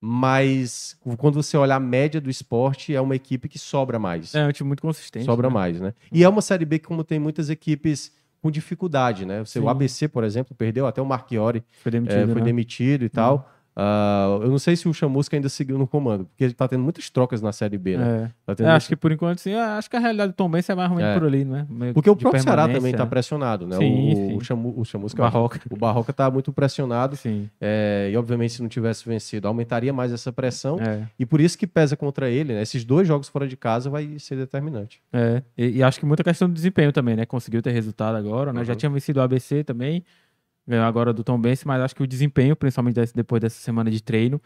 [0.00, 4.34] mas quando você olha a média do esporte, é uma equipe que sobra mais.
[4.34, 5.26] É um time muito consistente.
[5.26, 5.54] sobra né?
[5.54, 5.92] mais, né?
[6.10, 9.44] E é uma Série B que, como tem muitas equipes com dificuldade, né?
[9.44, 9.68] Você, o.
[9.68, 12.40] ABC, por exemplo, perdeu, até o Marchiori Foi demitido, é, foi né?
[12.40, 12.44] Uhum.
[12.44, 13.50] demitido e tal.
[13.74, 16.82] Ah, eu não sei se o Chamusca ainda seguiu no comando, porque ele tá tendo
[16.82, 18.30] muitas trocas na Série B, né?
[18.48, 18.54] É.
[18.54, 19.54] Tá É, acho que por enquanto, sim.
[19.54, 21.14] ah, Acho que a realidade do Tom Benz é mais ruim É.
[21.14, 21.66] por ali, né?
[21.70, 23.76] Meio Porque o próprio Ceará também tá pressionado, né?
[23.76, 24.36] Sim, o, sim.
[24.36, 25.60] o, Chamu, o Chamusca, Barroca.
[25.70, 27.16] o Barroca tá muito pressionado.
[27.16, 27.48] Sim.
[27.60, 30.78] é, e obviamente, se não tivesse vencido, aumentaria mais essa pressão.
[30.80, 31.06] É.
[31.18, 32.62] E por isso que pesa contra ele, né?
[32.62, 35.00] Esses dois jogos fora de casa vai ser determinante.
[35.12, 37.24] É, e, e acho que muita questão do desempenho também, né?
[37.24, 38.64] Conseguiu ter resultado agora, né?
[38.64, 38.78] Já Uhum.
[38.78, 40.04] tinha vencido o ABC também,
[40.70, 43.90] ganhou agora do Tom Benz, mas acho que o desempenho, principalmente desse- depois dessa semana
[43.90, 44.40] de treino,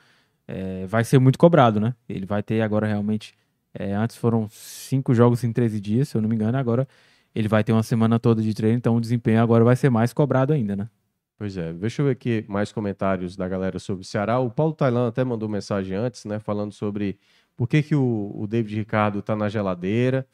[0.48, 1.94] é, vai ser muito cobrado, né?
[2.08, 3.34] Ele vai ter agora realmente.
[3.76, 6.86] é, antes foram cinco jogos em 13 dias, se eu não me engano, agora
[7.34, 10.12] ele vai ter uma semana toda de treino, então o desempenho agora vai ser mais
[10.12, 10.88] cobrado ainda, né?
[11.36, 14.38] Pois é, deixa eu ver aqui mais comentários da galera sobre o Ceará.
[14.38, 16.38] O Paulo Tailan até mandou mensagem antes, né?
[16.38, 17.18] Falando sobre
[17.56, 20.26] por que, que o, o David Ricardo tá na geladeira.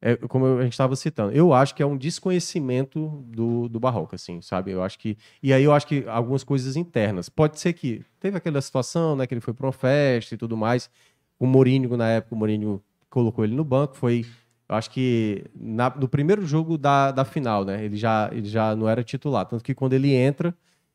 [0.00, 4.16] É, como a gente estava citando, eu acho que é um desconhecimento do, do Barroca,
[4.16, 4.70] assim, sabe?
[4.70, 5.16] Eu acho que.
[5.42, 7.28] E aí eu acho que algumas coisas internas.
[7.28, 9.26] Pode ser que teve aquela situação, né?
[9.26, 10.90] Que ele foi para uma festa e tudo mais.
[11.38, 13.96] O Mourinho, na época, o Mourinho colocou ele no banco.
[13.96, 14.24] Foi,
[14.68, 17.84] eu acho que na- no primeiro jogo da, da final, né?
[17.84, 19.46] Ele já, ele já não era titular.
[19.46, 20.54] Tanto que quando ele entra,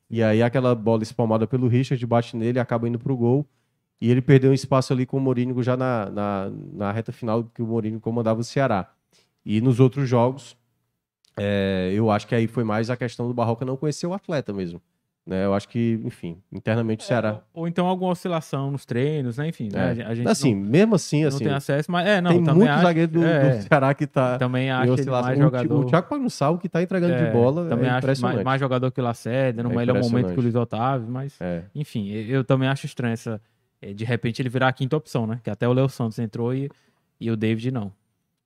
[0.10, 3.48] e aí aquela bola espalmada pelo Richard bate nele acaba indo pro gol.
[4.02, 7.44] E ele perdeu um espaço ali com o Mourinho já na, na, na reta final
[7.44, 8.90] que o Mourinho comandava o Ceará.
[9.46, 10.58] E nos outros jogos,
[11.38, 14.52] é, eu acho que aí foi mais a questão do Barroca não conhecer o atleta
[14.52, 14.82] mesmo.
[15.24, 15.46] Né?
[15.46, 17.42] Eu acho que, enfim, internamente o Ceará.
[17.54, 19.48] Ou, ou então alguma oscilação nos treinos, né?
[19.50, 19.96] Enfim, né?
[20.00, 20.04] É.
[20.04, 22.72] A gente assim, mesmo assim, não, assim, não tem acesso, mas é, não, tem muito
[22.72, 25.80] acho, zagueiro do, é, do Ceará que tá também acho ele mais O jogador.
[25.80, 28.92] O Thiago Pagnussal, que tá entregando É, de bola, também é acho mais, mais jogador
[28.92, 31.66] que o Lacerda, no É melhor momento que o Luiz Otávio, mas É.
[31.76, 33.40] enfim, eu eu também acho estranho essa.
[33.82, 35.40] Eh, De repente ele virar a quinta opção, né?
[35.44, 36.70] Que até o Léo Santos entrou e,
[37.20, 37.94] e o David não.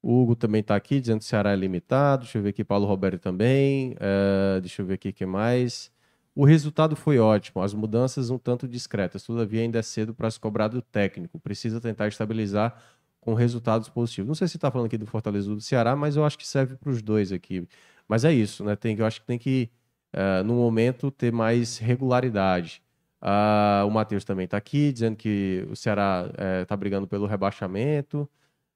[0.01, 2.23] O Hugo também tá aqui, dizendo que o Ceará é limitado.
[2.23, 3.95] Deixa eu ver aqui, Paulo Roberto também.
[3.99, 5.91] É, deixa eu ver aqui o que mais.
[6.36, 10.38] O resultado foi ótimo, as mudanças um tanto discretas, todavia ainda é cedo para se
[10.38, 11.39] cobrar do técnico.
[11.39, 12.77] Precisa tentar estabilizar
[13.21, 14.27] com resultados positivos.
[14.27, 16.45] Não sei se está falando aqui do Fortaleza ou do Ceará, mas eu acho que
[16.45, 17.67] serve para os dois aqui.
[18.07, 18.75] Mas é isso, né?
[18.75, 19.71] Tem, eu acho que tem que,
[20.13, 22.83] uh, no momento, ter mais regularidade.
[23.26, 26.30] Uh, o Matheus também está aqui, dizendo que o Ceará
[26.61, 28.30] está uh, brigando pelo rebaixamento.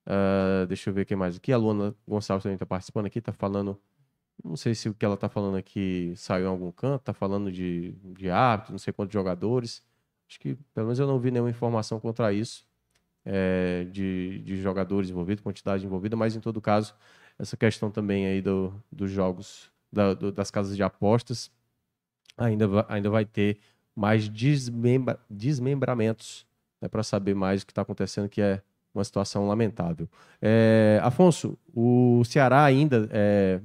[0.08, 1.54] Uh, deixa eu ver quem mais aqui.
[1.54, 3.80] A Luana Gonçalves também está participando aqui, está falando
[4.44, 7.52] não sei se o que ela está falando aqui saiu em algum canto, está falando
[7.52, 9.84] de, de árbitro, não sei quantos jogadores.
[10.28, 12.66] Acho que, pelo menos, eu não vi nenhuma informação contra isso,
[13.26, 16.96] é, de, de jogadores envolvidos, quantidade envolvida, mas, em todo caso,
[17.38, 21.52] essa questão também aí do, dos jogos, da, do, das casas de apostas,
[22.38, 23.60] ainda, ainda vai ter
[24.00, 26.46] mais desmembra, desmembramentos
[26.82, 28.62] né, para saber mais o que está acontecendo, que é
[28.96, 30.08] uma situação lamentável.
[30.42, 33.60] É, Afonso, o Ceará ainda é,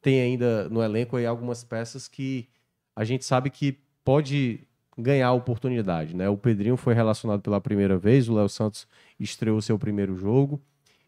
[0.00, 2.48] tem ainda no elenco aí algumas peças que
[2.96, 4.60] a gente sabe que pode
[4.96, 6.26] ganhar oportunidade, né?
[6.30, 8.88] O Pedrinho foi relacionado pela primeira vez, o Léo Santos
[9.18, 10.58] estreou seu primeiro jogo.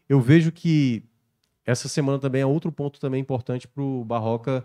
[0.07, 1.03] Eu vejo que
[1.65, 4.63] essa semana também é outro ponto também importante para o Barroca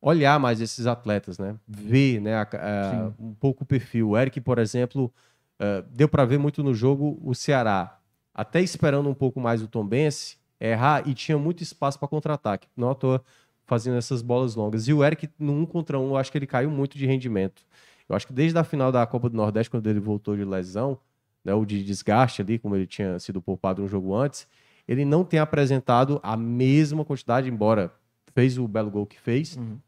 [0.00, 1.56] olhar mais esses atletas, né?
[1.66, 4.10] Ver, né, a, a, um pouco o perfil.
[4.10, 5.12] O Eric, por exemplo,
[5.60, 7.98] uh, deu para ver muito no jogo o Ceará,
[8.34, 12.68] até esperando um pouco mais o Tom Bense errar e tinha muito espaço para contra-ataque.
[12.76, 13.22] Não à toa
[13.66, 14.88] fazendo essas bolas longas.
[14.88, 17.62] E o Eric, no um contra um, eu acho que ele caiu muito de rendimento.
[18.08, 20.98] Eu acho que desde a final da Copa do Nordeste, quando ele voltou de lesão,
[21.44, 24.48] né, ou de desgaste ali, como ele tinha sido poupado no jogo antes,
[24.86, 27.92] ele não tem apresentado a mesma quantidade, embora
[28.34, 29.56] fez o belo gol que fez.
[29.56, 29.78] Uhum.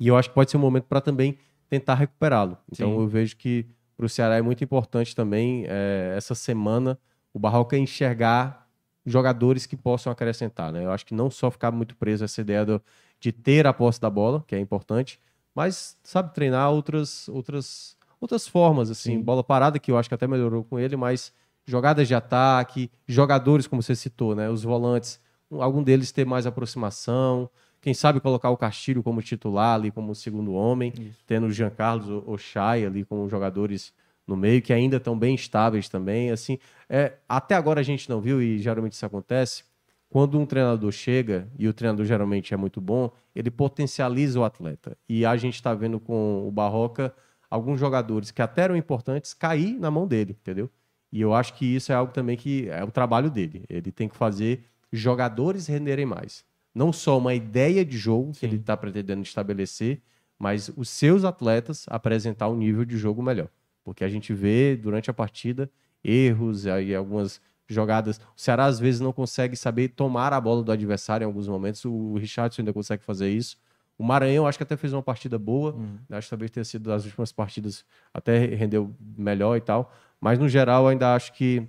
[0.00, 1.38] E eu acho que pode ser um momento para também
[1.68, 2.56] tentar recuperá-lo.
[2.70, 3.00] Então Sim.
[3.00, 3.66] eu vejo que
[3.96, 6.98] para o Ceará é muito importante também é, essa semana
[7.32, 8.66] o Barroca enxergar
[9.04, 10.72] jogadores que possam acrescentar.
[10.72, 10.84] Né?
[10.84, 12.82] Eu acho que não só ficar muito preso a essa ideia do,
[13.20, 15.20] de ter a posse da bola, que é importante,
[15.54, 19.22] mas sabe treinar outras outras outras formas assim, Sim.
[19.22, 21.32] bola parada que eu acho que até melhorou com ele, mas
[21.66, 25.20] jogadas de ataque, jogadores como você citou, né, os volantes,
[25.50, 27.50] algum deles ter mais aproximação,
[27.86, 31.22] quem sabe colocar o Castilho como titular ali como segundo homem, Isso.
[31.24, 33.92] tendo o Jean Carlos ou Chay ali como jogadores
[34.26, 36.58] no meio que ainda estão bem estáveis também, assim,
[36.90, 39.62] é, até agora a gente não viu e geralmente isso acontece
[40.10, 44.98] quando um treinador chega, e o treinador geralmente é muito bom, ele potencializa o atleta.
[45.08, 47.14] E a gente está vendo com o Barroca
[47.48, 50.68] alguns jogadores que até eram importantes cair na mão dele, entendeu?
[51.12, 53.64] E eu acho que isso é algo também que é o trabalho dele.
[53.68, 56.44] Ele tem que fazer jogadores renderem mais.
[56.76, 58.40] Não só uma ideia de jogo Sim.
[58.40, 60.02] que ele está pretendendo estabelecer,
[60.38, 63.48] mas os seus atletas apresentar um nível de jogo melhor.
[63.82, 65.70] Porque a gente vê durante a partida
[66.04, 68.18] erros, aí algumas jogadas.
[68.18, 71.82] O Ceará às vezes não consegue saber tomar a bola do adversário em alguns momentos.
[71.86, 73.56] O Richardson ainda consegue fazer isso.
[73.96, 75.72] O Maranhão acho que até fez uma partida boa.
[75.72, 75.96] Uhum.
[76.10, 79.90] Acho que talvez tenha sido das últimas partidas até rendeu melhor e tal.
[80.20, 81.66] Mas no geral ainda acho que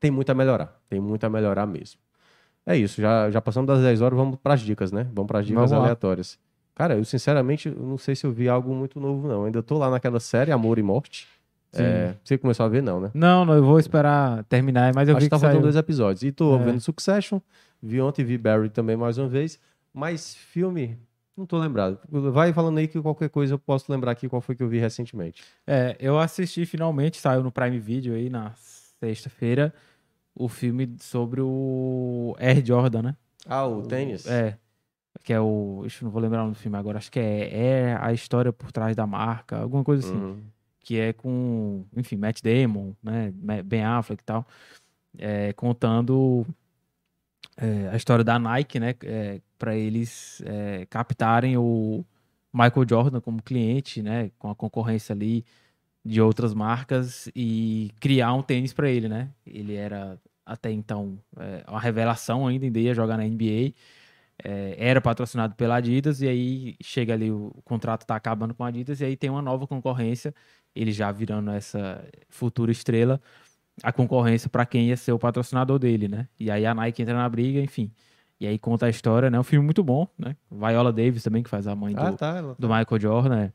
[0.00, 0.82] tem muito a melhorar.
[0.88, 2.00] Tem muito a melhorar mesmo.
[2.66, 3.00] É isso.
[3.00, 5.06] Já, já passamos das 10 horas, vamos para as dicas, né?
[5.12, 6.38] Vamos para as dicas vamos aleatórias.
[6.74, 9.44] Cara, eu sinceramente não sei se eu vi algo muito novo, não.
[9.44, 11.28] Ainda tô lá naquela série Amor e Morte.
[11.76, 13.10] É, você começou a ver, não, né?
[13.12, 15.76] Não, não, eu vou esperar terminar, mas eu Acho vi que, que tá faltando dois
[15.76, 16.22] episódios.
[16.22, 16.58] E tô é.
[16.58, 17.40] vendo Succession,
[17.82, 19.58] vi ontem, vi Barry também mais uma vez.
[19.92, 20.98] Mas filme,
[21.36, 21.98] não tô lembrado.
[22.08, 24.78] Vai falando aí que qualquer coisa eu posso lembrar aqui qual foi que eu vi
[24.78, 25.42] recentemente.
[25.66, 28.52] É, eu assisti finalmente, saiu no Prime Video aí na
[29.00, 29.74] sexta-feira,
[30.34, 33.16] o filme sobre o Air Jordan, né?
[33.46, 34.26] Ah, o, o tênis?
[34.26, 34.58] É.
[35.22, 35.84] Que é o.
[35.84, 38.52] Eu não vou lembrar o nome do filme agora, acho que é, é a história
[38.52, 40.16] por trás da marca, alguma coisa assim.
[40.16, 40.54] Uhum
[40.84, 43.32] que é com, enfim, Matt Damon, né,
[43.64, 44.46] Ben Affleck e tal,
[45.18, 46.46] é, contando
[47.56, 52.04] é, a história da Nike, né, é, para eles é, captarem o
[52.52, 55.44] Michael Jordan como cliente, né, com a concorrência ali
[56.04, 59.30] de outras marcas e criar um tênis para ele, né?
[59.46, 63.72] Ele era até então é, uma revelação ainda, ainda ia jogar na NBA
[64.42, 68.64] é, era patrocinado pela Adidas e aí chega ali o, o contrato está acabando com
[68.64, 70.34] a Adidas e aí tem uma nova concorrência,
[70.74, 73.20] ele já virando essa futura estrela,
[73.82, 76.28] a concorrência para quem ia ser o patrocinador dele, né?
[76.38, 77.92] E aí a Nike entra na briga, enfim.
[78.40, 79.38] E aí conta a história, né?
[79.38, 80.36] Um filme muito bom, né?
[80.50, 82.54] Viola Davis também, que faz a mãe ah, do, tá, tá.
[82.58, 83.52] do Michael Jordan, né?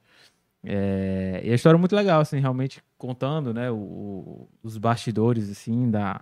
[0.63, 5.89] É, e a história é muito legal, assim, realmente contando, né, o, os bastidores, assim,
[5.89, 6.21] da,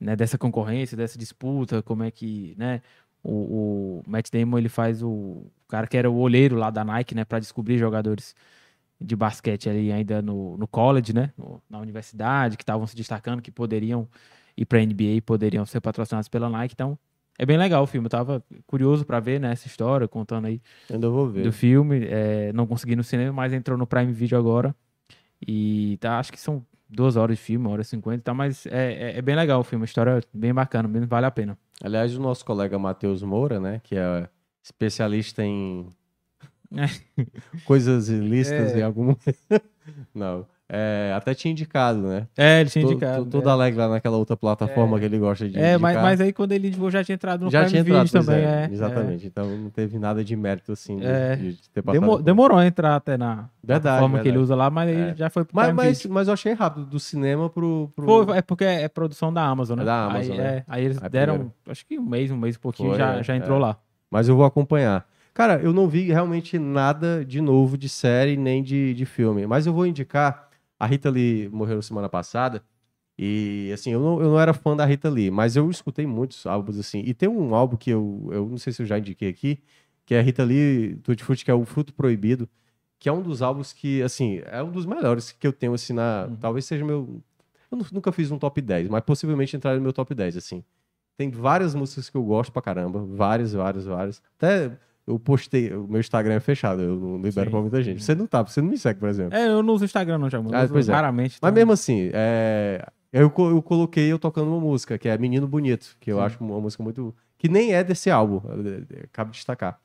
[0.00, 2.80] né, dessa concorrência, dessa disputa, como é que, né,
[3.22, 6.84] o, o Matt Damon ele faz o, o cara que era o olheiro lá da
[6.84, 8.34] Nike, né, para descobrir jogadores
[9.00, 13.42] de basquete ali ainda no, no college, né, no, na universidade, que estavam se destacando,
[13.42, 14.08] que poderiam
[14.56, 16.74] ir para a NBA, poderiam ser patrocinados pela Nike.
[16.74, 16.98] Então,
[17.38, 18.06] é bem legal o filme.
[18.06, 20.60] Eu tava curioso pra ver, né, essa história, contando aí
[20.90, 21.42] Ainda vou ver.
[21.44, 22.06] do filme.
[22.08, 24.74] É, não consegui no cinema, mas entrou no Prime Video agora.
[25.46, 28.66] E tá, acho que são duas horas de filme, uma hora e cinquenta, tá, mas
[28.66, 31.30] é, é, é bem legal o filme, a história é bem bacana, bem, vale a
[31.30, 31.58] pena.
[31.82, 34.28] Aliás, o nosso colega Matheus Moura, né, que é
[34.62, 35.88] especialista em
[37.66, 38.78] coisas ilícitas É.
[38.78, 39.14] em algum.
[40.14, 40.46] Não.
[40.66, 42.26] É, até tinha indicado, né?
[42.36, 43.24] É, ele tinha Tô- indicado.
[43.26, 46.20] tô Todo alegre lá naquela outra plataforma que ele gosta de é, é mas, mas
[46.22, 48.42] aí quando ele indicou já tinha entrado no já Prime tinha entrado também.
[48.42, 49.26] é, É, Exatamente.
[49.26, 51.36] Então não teve nada de mérito assim de, É.
[51.36, 51.82] de ter é.
[51.82, 52.00] passado.
[52.00, 55.14] Demo- demorou a entrar até na Verdade, forma que ele usa lá, mas aí É.
[55.14, 56.14] já foi pro Mas, Prime mas, Video.
[56.14, 57.92] mas eu achei rápido do cinema pro.
[57.94, 58.06] pro...
[58.24, 59.82] Foi, é porque é produção da Amazon, né?
[59.82, 60.44] É da Amazon, aí, né?
[60.56, 61.54] é, aí eles Aí deram, primeiro.
[61.68, 63.60] acho que um mês, um mês e pouquinho, Foi, já, é, já entrou é.
[63.60, 63.76] lá.
[64.10, 65.06] Mas eu vou acompanhar.
[65.34, 69.46] Cara, eu não vi realmente nada de novo de série nem de, de filme.
[69.46, 70.48] Mas eu vou indicar.
[70.84, 72.62] A Rita Lee morreu semana passada.
[73.18, 76.46] E assim, eu não, eu não era fã da Rita Lee, mas eu escutei muitos
[76.46, 77.00] álbuns assim.
[77.06, 79.62] E tem um álbum que eu, eu não sei se eu já indiquei aqui,
[80.04, 82.48] que é a Rita Lee Tutti Frutti, que é o Fruto Proibido,
[82.98, 85.92] que é um dos álbuns que, assim, é um dos melhores que eu tenho, assim,
[85.92, 86.28] na.
[86.40, 87.22] Talvez seja meu.
[87.70, 90.64] Eu nu- nunca fiz um top 10, mas possivelmente entraria no meu top 10, assim.
[91.16, 93.04] Tem várias músicas que eu gosto pra caramba.
[93.04, 94.22] Várias, várias, várias.
[94.36, 97.50] Até eu postei, o meu Instagram é fechado, eu não libero Sim.
[97.50, 98.02] pra muita gente.
[98.02, 99.36] Você não tá, você não me segue, por exemplo.
[99.36, 100.48] É, eu não uso Instagram não, Thiago.
[100.54, 100.92] Ah, pois é.
[100.92, 101.38] raramente.
[101.40, 105.46] Mas então- mesmo assim, é, eu, eu coloquei eu tocando uma música, que é Menino
[105.46, 106.22] Bonito, que eu Sim.
[106.22, 107.14] acho uma música muito.
[107.36, 109.78] que nem é desse álbum, eh, eh, cabe destacar.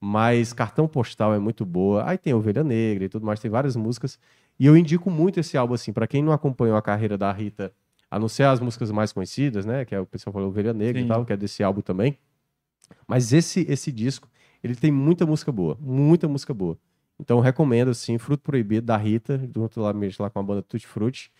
[0.00, 2.08] Mas Cartão Postal é muito boa.
[2.08, 4.18] Aí tem Ovelha Negra e tudo mais, tem várias músicas.
[4.58, 7.72] E eu indico muito esse álbum, assim, pra quem não acompanhou a carreira da Rita,
[8.10, 9.84] a não ser as músicas mais conhecidas, né?
[9.84, 11.04] Que é o pessoal falou Ovelha Negra Sim.
[11.04, 12.18] e tal, que é desse álbum também.
[13.06, 14.28] Mas esse, esse disco,
[14.62, 16.78] ele tem muita música boa, muita música boa.
[17.18, 19.92] Então recomendo, assim, Fruto Proibido, da Rita, junto lá
[20.30, 21.30] com a banda Tutti Frutti.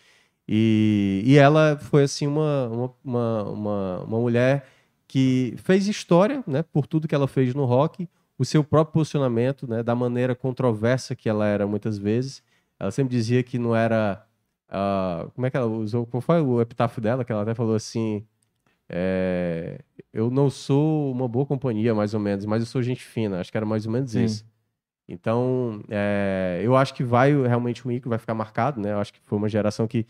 [0.46, 4.66] E, e ela foi, assim, uma, uma, uma, uma, uma mulher
[5.06, 8.08] que fez história, né, por tudo que ela fez no rock,
[8.38, 12.42] o seu próprio posicionamento, né, da maneira controversa que ela era muitas vezes.
[12.78, 14.26] Ela sempre dizia que não era...
[14.68, 16.06] ah, como é que ela usou?
[16.06, 17.24] Qual foi o epitáfio dela?
[17.24, 18.26] Que ela até falou assim...
[18.92, 19.80] é,
[20.12, 23.40] eu não sou uma boa companhia, mais ou menos, mas eu sou gente fina.
[23.40, 24.24] Acho que era mais ou menos Sim.
[24.24, 24.44] isso.
[25.08, 28.92] Então, é, eu acho que vai realmente um ícone, vai ficar marcado, né?
[28.92, 30.06] Eu acho que foi uma geração que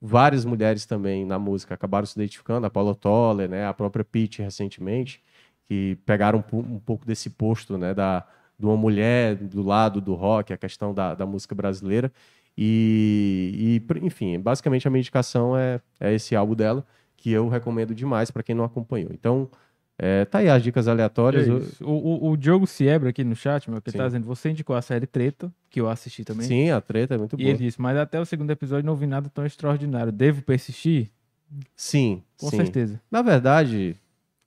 [0.00, 3.66] várias mulheres também na música acabaram se identificando, a Paula Toller, né?
[3.66, 5.22] A própria Pitty recentemente,
[5.66, 7.92] que pegaram um, po- pouco desse posto, né?
[7.92, 8.24] Da,
[8.58, 12.12] de uma mulher do lado do rock, a questão da, da música brasileira.
[12.56, 16.86] E, e, enfim, basicamente a minha indicação é, é esse álbum dela,
[17.26, 19.10] que eu recomendo demais para quem não acompanhou.
[19.12, 19.48] Então,
[19.98, 21.48] é, tá aí as dicas aleatórias.
[21.48, 21.84] É.
[21.84, 23.98] O, o, o Diogo Siebra aqui no chat, meu, que Sim.
[23.98, 26.46] tá dizendo, você indicou a série Treta, que eu assisti também.
[26.46, 27.48] Sim, a treta é muito E boa.
[27.48, 30.12] ele disse, mas até o segundo episódio não vi nada tão extraordinário.
[30.12, 31.10] Devo persistir?
[31.74, 32.58] Sim, Com sim.
[32.58, 33.00] certeza.
[33.10, 33.96] Na verdade,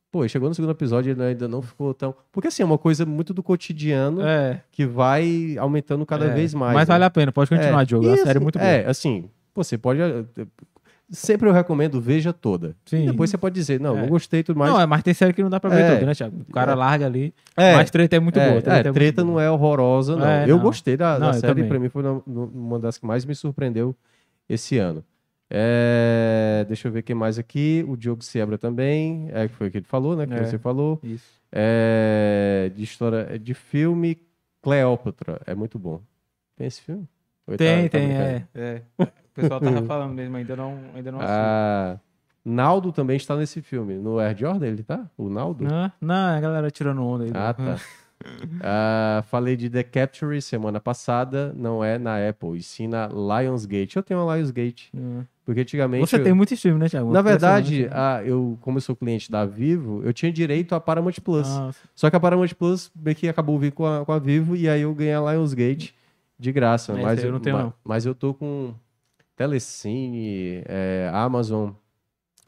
[0.10, 2.16] pô, chegou no segundo episódio e ele ainda não ficou tão.
[2.32, 6.34] Porque assim, é uma coisa muito do cotidiano É, que vai aumentando cada é.
[6.34, 6.74] vez mais.
[6.76, 6.94] Mas né?
[6.94, 8.06] vale a pena, pode continuar, É, Diogo.
[8.06, 8.72] e A série é assim, muito boa.
[8.72, 10.00] É, assim, você pode.
[11.12, 12.76] Sempre eu recomendo, veja toda.
[12.86, 13.03] Sim.
[13.03, 14.01] E depois você pode dizer, não, É.
[14.01, 14.72] não gostei e tudo mais.
[14.72, 15.93] Não, é, mas tem série que não dá pra ver É.
[15.95, 16.45] toda, né, Thiago?
[16.47, 16.76] O cara É.
[16.76, 17.34] larga ali.
[17.57, 18.57] É, Mas treta é muito é, boa.
[18.60, 20.26] é, Treta, treta não é horrorosa, não.
[20.26, 20.64] É, eu não.
[20.64, 21.68] gostei da, da Não, eu série, também.
[21.68, 23.95] pra mim foi uma, das que mais me surpreendeu
[24.47, 25.03] esse ano.
[25.49, 27.84] É, deixa eu ver quem mais aqui.
[27.88, 30.28] O Diogo Siebra também, é, que foi o que ele falou, né?
[30.28, 30.43] Que É.
[30.43, 30.99] você falou.
[31.03, 31.26] Isso.
[31.51, 34.18] É, de história, de filme
[34.62, 35.41] Cleópatra.
[35.47, 36.01] É muito bom.
[36.55, 37.07] Tem esse filme?
[37.47, 38.82] Ou ele Tem, tá- tá tem, é, é.
[39.40, 41.38] O pessoal tava falando mesmo, ainda não, ainda não assisti.
[41.40, 41.98] Ah,
[42.46, 43.96] Naldo também está nesse filme.
[43.96, 45.06] No Air Jordan ele tá?
[45.18, 45.64] O Naldo?
[45.66, 47.32] Não, não, a galera tirando onda aí.
[47.34, 47.76] Ah, tá.
[48.62, 53.96] Ah, falei de The Capture semana passada, não é na Apple, e sim na Lionsgate.
[53.96, 55.24] Eu tenho uma Lionsgate, Hum.
[55.46, 56.06] porque antigamente...
[56.06, 57.14] Você eu- tem muito stream, né, Thiago?
[57.14, 57.98] Na verdade, Impressionante.
[57.98, 61.48] ah, eu, como eu sou cliente da Vivo, eu tinha direito à Paramount Plus.
[61.48, 64.54] Ah, Só que a Paramount Plus meio que acabou vindo com a, com a Vivo,
[64.54, 65.96] e aí eu ganhei a Lionsgate
[66.38, 66.92] de graça.
[66.94, 67.74] Esse mas eu não tenho, não.
[67.86, 68.74] Mas eu tô com
[69.40, 71.72] Telecine, é, Amazon,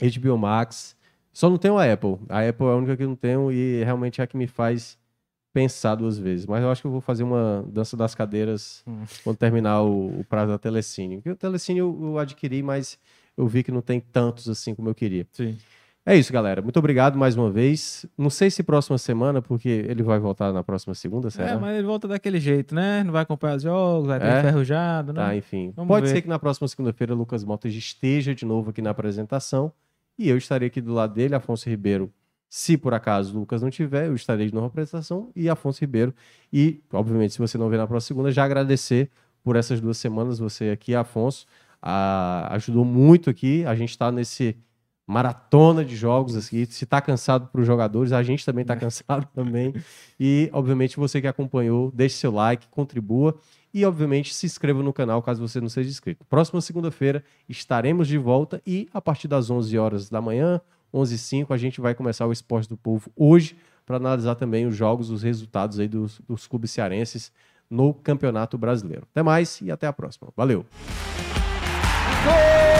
[0.02, 0.94] HBO Max.
[1.32, 2.18] Só não tenho a Apple.
[2.28, 4.46] A Apple é a única que eu não tenho e realmente é a que me
[4.46, 4.98] faz
[5.54, 6.46] pensar duas vezes.
[6.46, 9.04] Mas eu acho que eu vou fazer uma dança das cadeiras Hum.
[9.24, 11.16] quando terminar o, o prazo da Telecine.
[11.18, 13.00] Porque o Telecine eu, eu adquiri, mas
[13.38, 15.26] eu vi que não tem tantos assim como eu queria.
[15.32, 15.58] sim.
[16.12, 16.62] É isso, galera.
[16.62, 18.06] Muito obrigado mais uma vez.
[18.18, 21.52] Não sei se próxima semana, porque ele vai voltar na próxima segunda, será?
[21.52, 23.02] É, mas ele volta daquele jeito, né?
[23.02, 24.40] Não vai acompanhar os jogos, vai ter É?
[24.40, 25.22] enferrujado, né?
[25.22, 25.72] Tá, enfim.
[25.74, 26.12] Vamos Pode ver.
[26.12, 29.72] ser que na próxima segunda-feira o Lucas Motas esteja de novo aqui na apresentação
[30.20, 32.12] e eu estarei aqui do lado dele, Afonso Ribeiro.
[32.50, 35.80] Se por acaso o Lucas não tiver, eu estarei de novo na apresentação e Afonso
[35.80, 36.14] Ribeiro.
[36.52, 39.10] E, obviamente, se você não ver na próxima segunda, já agradecer
[39.42, 41.46] por essas duas semanas você aqui, Afonso.
[41.82, 43.64] ah, ajudou muito aqui.
[43.66, 44.58] A gente está nesse
[45.06, 46.66] maratona de jogos aqui.
[46.66, 49.74] Se tá cansado para os jogadores, a gente também tá cansado também.
[50.20, 53.38] E, obviamente, você que acompanhou, deixe seu like, contribua
[53.74, 56.26] e, obviamente, se inscreva no canal caso você não seja inscrito.
[56.26, 60.62] Próxima segunda-feira estaremos de volta e a partir das 11 horas da manhã,
[60.94, 64.66] 11 h 05 a gente vai começar o Esporte do Povo hoje para analisar também
[64.66, 67.32] os jogos, os resultados aí dos, dos clubes cearenses
[67.70, 69.08] no Campeonato Brasileiro.
[69.12, 70.30] Até mais e até a próxima.
[70.36, 70.66] Valeu!
[72.26, 72.71] Gol!